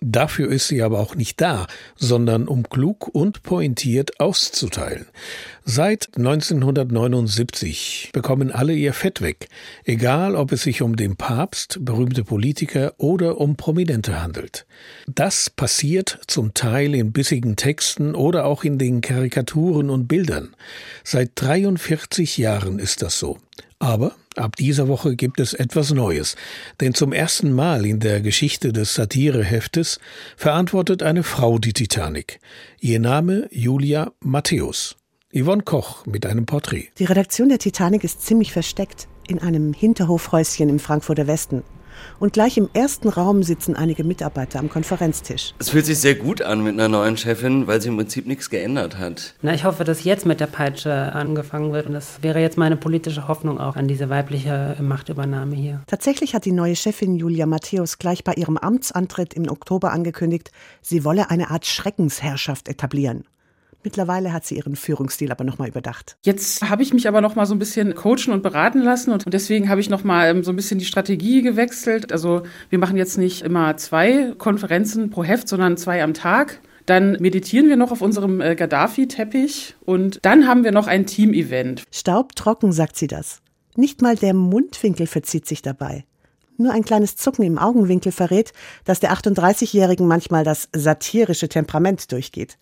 Dafür 0.00 0.50
ist 0.50 0.68
sie 0.68 0.82
aber 0.82 1.00
auch 1.00 1.16
nicht 1.16 1.40
da, 1.40 1.66
sondern 1.96 2.46
um 2.46 2.68
klug 2.68 3.08
und 3.08 3.42
pointiert 3.42 4.20
auszuteilen. 4.20 5.06
Seit 5.64 6.16
1979 6.16 8.10
bekommen 8.12 8.52
alle 8.52 8.74
ihr 8.74 8.92
Fett 8.92 9.20
weg, 9.20 9.48
egal 9.84 10.36
ob 10.36 10.52
es 10.52 10.62
sich 10.62 10.82
um 10.82 10.96
den 10.96 11.16
Papst, 11.16 11.84
berühmte 11.84 12.22
Politiker 12.24 12.94
oder 12.96 13.38
um 13.38 13.56
Prominente 13.56 14.22
handelt. 14.22 14.66
Das 15.06 15.50
passiert 15.50 16.20
zum 16.26 16.54
Teil 16.54 16.94
in 16.94 17.12
bissigen 17.12 17.56
Texten 17.56 18.14
oder 18.14 18.46
auch 18.46 18.62
in 18.64 18.78
den 18.78 19.00
Karikaturen 19.00 19.90
und 19.90 20.06
Bildern. 20.06 20.54
Seit 21.02 21.32
43 21.34 22.38
Jahren 22.38 22.78
ist 22.78 23.02
das 23.02 23.18
so. 23.18 23.38
Aber 23.80 24.14
ab 24.38 24.56
dieser 24.56 24.88
Woche 24.88 25.16
gibt 25.16 25.40
es 25.40 25.54
etwas 25.54 25.92
Neues, 25.92 26.36
denn 26.80 26.94
zum 26.94 27.12
ersten 27.12 27.52
Mal 27.52 27.84
in 27.84 28.00
der 28.00 28.20
Geschichte 28.20 28.72
des 28.72 28.94
Satireheftes 28.94 30.00
verantwortet 30.36 31.02
eine 31.02 31.22
Frau 31.22 31.58
die 31.58 31.72
Titanic. 31.72 32.40
Ihr 32.80 33.00
Name 33.00 33.48
Julia 33.50 34.12
Matthäus. 34.20 34.96
Yvonne 35.34 35.62
Koch 35.62 36.06
mit 36.06 36.24
einem 36.24 36.46
Porträt. 36.46 36.88
Die 36.98 37.04
Redaktion 37.04 37.50
der 37.50 37.58
Titanic 37.58 38.02
ist 38.02 38.24
ziemlich 38.24 38.52
versteckt 38.52 39.08
in 39.28 39.40
einem 39.40 39.74
Hinterhofhäuschen 39.74 40.68
im 40.68 40.78
Frankfurter 40.78 41.26
Westen. 41.26 41.62
Und 42.18 42.32
gleich 42.32 42.56
im 42.56 42.68
ersten 42.72 43.08
Raum 43.08 43.42
sitzen 43.42 43.76
einige 43.76 44.04
Mitarbeiter 44.04 44.58
am 44.58 44.68
Konferenztisch. 44.68 45.54
Es 45.58 45.70
fühlt 45.70 45.86
sich 45.86 45.98
sehr 45.98 46.14
gut 46.14 46.42
an 46.42 46.62
mit 46.62 46.74
einer 46.74 46.88
neuen 46.88 47.16
Chefin, 47.16 47.66
weil 47.66 47.80
sie 47.80 47.88
im 47.88 47.96
Prinzip 47.96 48.26
nichts 48.26 48.50
geändert 48.50 48.98
hat. 48.98 49.34
Na, 49.42 49.54
ich 49.54 49.64
hoffe, 49.64 49.84
dass 49.84 50.04
jetzt 50.04 50.26
mit 50.26 50.40
der 50.40 50.46
Peitsche 50.46 50.92
angefangen 51.12 51.72
wird. 51.72 51.86
Und 51.86 51.94
das 51.94 52.22
wäre 52.22 52.40
jetzt 52.40 52.58
meine 52.58 52.76
politische 52.76 53.28
Hoffnung 53.28 53.58
auch 53.60 53.76
an 53.76 53.88
diese 53.88 54.08
weibliche 54.08 54.76
Machtübernahme 54.80 55.54
hier. 55.54 55.82
Tatsächlich 55.86 56.34
hat 56.34 56.44
die 56.44 56.52
neue 56.52 56.76
Chefin 56.76 57.16
Julia 57.16 57.46
Matthäus 57.46 57.98
gleich 57.98 58.24
bei 58.24 58.34
ihrem 58.34 58.56
Amtsantritt 58.56 59.34
im 59.34 59.48
Oktober 59.48 59.92
angekündigt, 59.92 60.50
sie 60.82 61.04
wolle 61.04 61.30
eine 61.30 61.50
Art 61.50 61.66
Schreckensherrschaft 61.66 62.68
etablieren. 62.68 63.24
Mittlerweile 63.84 64.32
hat 64.32 64.44
sie 64.44 64.56
ihren 64.56 64.74
Führungsstil 64.74 65.30
aber 65.30 65.44
nochmal 65.44 65.68
überdacht. 65.68 66.16
Jetzt 66.24 66.68
habe 66.68 66.82
ich 66.82 66.92
mich 66.92 67.06
aber 67.06 67.20
nochmal 67.20 67.46
so 67.46 67.54
ein 67.54 67.60
bisschen 67.60 67.94
coachen 67.94 68.32
und 68.32 68.42
beraten 68.42 68.80
lassen 68.82 69.12
und 69.12 69.24
deswegen 69.32 69.68
habe 69.68 69.80
ich 69.80 69.88
nochmal 69.88 70.42
so 70.42 70.50
ein 70.52 70.56
bisschen 70.56 70.78
die 70.78 70.84
Strategie 70.84 71.42
gewechselt. 71.42 72.12
Also 72.12 72.42
wir 72.70 72.78
machen 72.78 72.96
jetzt 72.96 73.18
nicht 73.18 73.42
immer 73.42 73.76
zwei 73.76 74.32
Konferenzen 74.36 75.10
pro 75.10 75.22
Heft, 75.22 75.48
sondern 75.48 75.76
zwei 75.76 76.02
am 76.02 76.12
Tag. 76.12 76.60
Dann 76.86 77.18
meditieren 77.20 77.68
wir 77.68 77.76
noch 77.76 77.92
auf 77.92 78.00
unserem 78.00 78.40
äh, 78.40 78.56
Gaddafi-Teppich 78.56 79.76
und 79.84 80.18
dann 80.22 80.48
haben 80.48 80.64
wir 80.64 80.72
noch 80.72 80.86
ein 80.86 81.06
Team-Event. 81.06 81.84
Staubtrocken, 81.92 82.72
sagt 82.72 82.96
sie 82.96 83.06
das. 83.06 83.42
Nicht 83.76 84.02
mal 84.02 84.16
der 84.16 84.34
Mundwinkel 84.34 85.06
verzieht 85.06 85.46
sich 85.46 85.62
dabei. 85.62 86.04
Nur 86.56 86.72
ein 86.72 86.84
kleines 86.84 87.14
Zucken 87.14 87.44
im 87.44 87.58
Augenwinkel 87.58 88.10
verrät, 88.10 88.52
dass 88.84 88.98
der 88.98 89.12
38-Jährigen 89.12 90.08
manchmal 90.08 90.42
das 90.42 90.68
satirische 90.74 91.48
Temperament 91.48 92.10
durchgeht. 92.10 92.58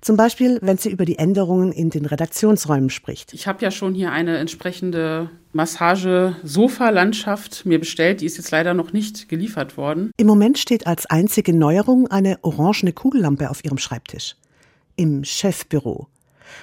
Zum 0.00 0.16
Beispiel, 0.16 0.58
wenn 0.62 0.78
sie 0.78 0.90
über 0.90 1.04
die 1.04 1.18
Änderungen 1.18 1.72
in 1.72 1.90
den 1.90 2.06
Redaktionsräumen 2.06 2.90
spricht. 2.90 3.32
Ich 3.32 3.46
habe 3.46 3.62
ja 3.62 3.70
schon 3.70 3.94
hier 3.94 4.10
eine 4.12 4.38
entsprechende 4.38 5.30
Massage-Sofa-Landschaft 5.52 7.64
mir 7.66 7.78
bestellt. 7.78 8.20
Die 8.20 8.26
ist 8.26 8.38
jetzt 8.38 8.50
leider 8.50 8.74
noch 8.74 8.92
nicht 8.92 9.28
geliefert 9.28 9.76
worden. 9.76 10.10
Im 10.16 10.26
Moment 10.26 10.58
steht 10.58 10.84
als 10.86 11.06
einzige 11.06 11.54
Neuerung 11.54 12.08
eine 12.08 12.38
orangene 12.42 12.92
Kugellampe 12.92 13.50
auf 13.50 13.64
ihrem 13.64 13.78
Schreibtisch. 13.78 14.34
Im 14.96 15.22
Chefbüro. 15.24 16.08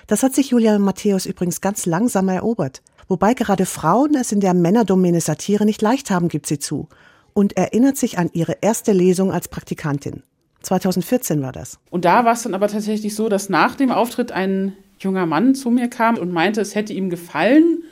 Das 0.08 0.24
hat 0.24 0.36
sich 0.36 0.50
Julia 0.50 0.78
Matthäus 0.80 1.26
übrigens 1.26 1.62
ganz 1.62 1.86
langsam 1.86 2.28
erobert. 2.30 2.82
Wobei 3.08 3.34
gerade 3.34 3.66
Frauen 3.66 4.16
es 4.16 4.32
in 4.32 4.40
der 4.40 4.54
Männerdomäne 4.54 5.20
Satire 5.20 5.66
nicht 5.66 5.82
leicht 5.82 6.12
haben, 6.12 6.28
gibt 6.28 6.46
sie 6.46 6.60
zu. 6.60 6.88
Und 7.34 7.58
erinnert 7.58 7.98
sich 7.98 8.20
an 8.20 8.30
ihre 8.34 8.58
erste 8.62 8.92
Lesung 8.92 9.32
als 9.32 9.48
Praktikantin. 9.48 10.22
2014 10.62 11.42
war 11.42 11.52
das. 11.52 11.80
Und 11.90 12.06
da 12.06 12.26
war 12.26 12.34
es 12.34 12.44
dann 12.44 12.54
aber 12.54 12.68
tatsächlich 12.68 13.16
so, 13.16 13.30
dass 13.30 13.50
nach 13.50 13.76
dem 13.76 13.92
Auftritt 13.92 14.32
ein 14.32 14.74
junger 15.00 15.26
Mann 15.26 15.56
zu 15.56 15.70
mir 15.70 15.90
kam 15.90 16.18
und 16.18 16.32
meinte, 16.32 16.62
es 16.62 16.76
hätte 16.76 16.94
ihm 16.94 17.10
gefallen, 17.10 17.84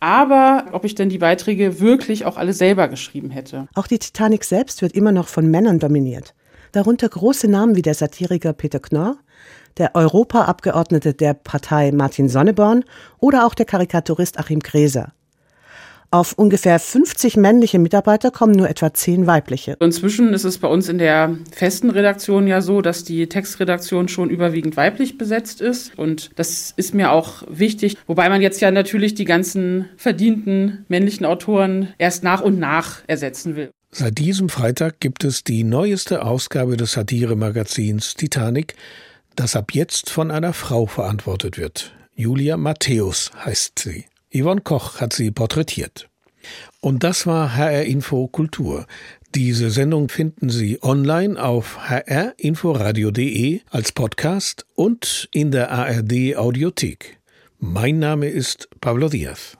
aber 0.00 0.66
ob 0.72 0.84
ich 0.84 0.94
denn 0.94 1.08
die 1.08 1.18
Beiträge 1.18 1.80
wirklich 1.80 2.26
auch 2.26 2.36
alle 2.36 2.52
selber 2.52 2.88
geschrieben 2.88 3.30
hätte. 3.30 3.68
Auch 3.74 3.86
die 3.86 3.98
Titanic 3.98 4.44
selbst 4.44 4.82
wird 4.82 4.92
immer 4.92 5.12
noch 5.12 5.28
von 5.28 5.50
Männern 5.50 5.78
dominiert. 5.78 6.34
Darunter 6.72 7.08
große 7.08 7.48
Namen 7.48 7.76
wie 7.76 7.82
der 7.82 7.94
Satiriker 7.94 8.52
Peter 8.52 8.80
Knorr, 8.80 9.16
der 9.78 9.94
Europaabgeordnete 9.94 11.14
der 11.14 11.34
Partei 11.34 11.90
Martin 11.92 12.28
Sonneborn 12.28 12.84
oder 13.18 13.46
auch 13.46 13.54
der 13.54 13.66
Karikaturist 13.66 14.38
Achim 14.38 14.60
Gräser. 14.60 15.12
Auf 16.14 16.34
ungefähr 16.34 16.78
50 16.78 17.36
männliche 17.36 17.80
Mitarbeiter 17.80 18.30
kommen 18.30 18.52
nur 18.52 18.70
etwa 18.70 18.94
10 18.94 19.26
weibliche. 19.26 19.76
Inzwischen 19.80 20.32
ist 20.32 20.44
es 20.44 20.58
bei 20.58 20.68
uns 20.68 20.88
in 20.88 20.98
der 20.98 21.36
festen 21.50 21.90
Redaktion 21.90 22.46
ja 22.46 22.60
so, 22.60 22.82
dass 22.82 23.02
die 23.02 23.28
Textredaktion 23.28 24.06
schon 24.06 24.30
überwiegend 24.30 24.76
weiblich 24.76 25.18
besetzt 25.18 25.60
ist. 25.60 25.98
Und 25.98 26.30
das 26.36 26.72
ist 26.76 26.94
mir 26.94 27.10
auch 27.10 27.42
wichtig. 27.48 27.96
Wobei 28.06 28.28
man 28.28 28.42
jetzt 28.42 28.60
ja 28.60 28.70
natürlich 28.70 29.16
die 29.16 29.24
ganzen 29.24 29.86
verdienten 29.96 30.84
männlichen 30.86 31.26
Autoren 31.26 31.88
erst 31.98 32.22
nach 32.22 32.42
und 32.42 32.60
nach 32.60 33.02
ersetzen 33.08 33.56
will. 33.56 33.70
Seit 33.90 34.16
diesem 34.18 34.48
Freitag 34.48 35.00
gibt 35.00 35.24
es 35.24 35.42
die 35.42 35.64
neueste 35.64 36.22
Ausgabe 36.24 36.76
des 36.76 36.92
Satiremagazins 36.92 38.14
Titanic, 38.14 38.76
das 39.34 39.56
ab 39.56 39.72
jetzt 39.72 40.10
von 40.10 40.30
einer 40.30 40.52
Frau 40.52 40.86
verantwortet 40.86 41.58
wird. 41.58 41.92
Julia 42.14 42.56
Matthäus 42.56 43.32
heißt 43.44 43.80
sie. 43.80 44.04
Yvonne 44.34 44.62
Koch 44.62 45.00
hat 45.00 45.12
sie 45.12 45.30
porträtiert. 45.30 46.08
Und 46.80 47.04
das 47.04 47.26
war 47.26 47.56
HR 47.56 47.84
Info 47.84 48.26
Kultur. 48.26 48.86
Diese 49.34 49.70
Sendung 49.70 50.08
finden 50.08 50.50
Sie 50.50 50.82
online 50.82 51.42
auf 51.42 51.78
hrinforadio.de 51.88 53.60
als 53.70 53.92
Podcast 53.92 54.66
und 54.74 55.28
in 55.32 55.52
der 55.52 55.70
ARD 55.70 56.36
Audiothek. 56.36 57.18
Mein 57.58 58.00
Name 58.00 58.28
ist 58.28 58.68
Pablo 58.80 59.08
Diaz. 59.08 59.56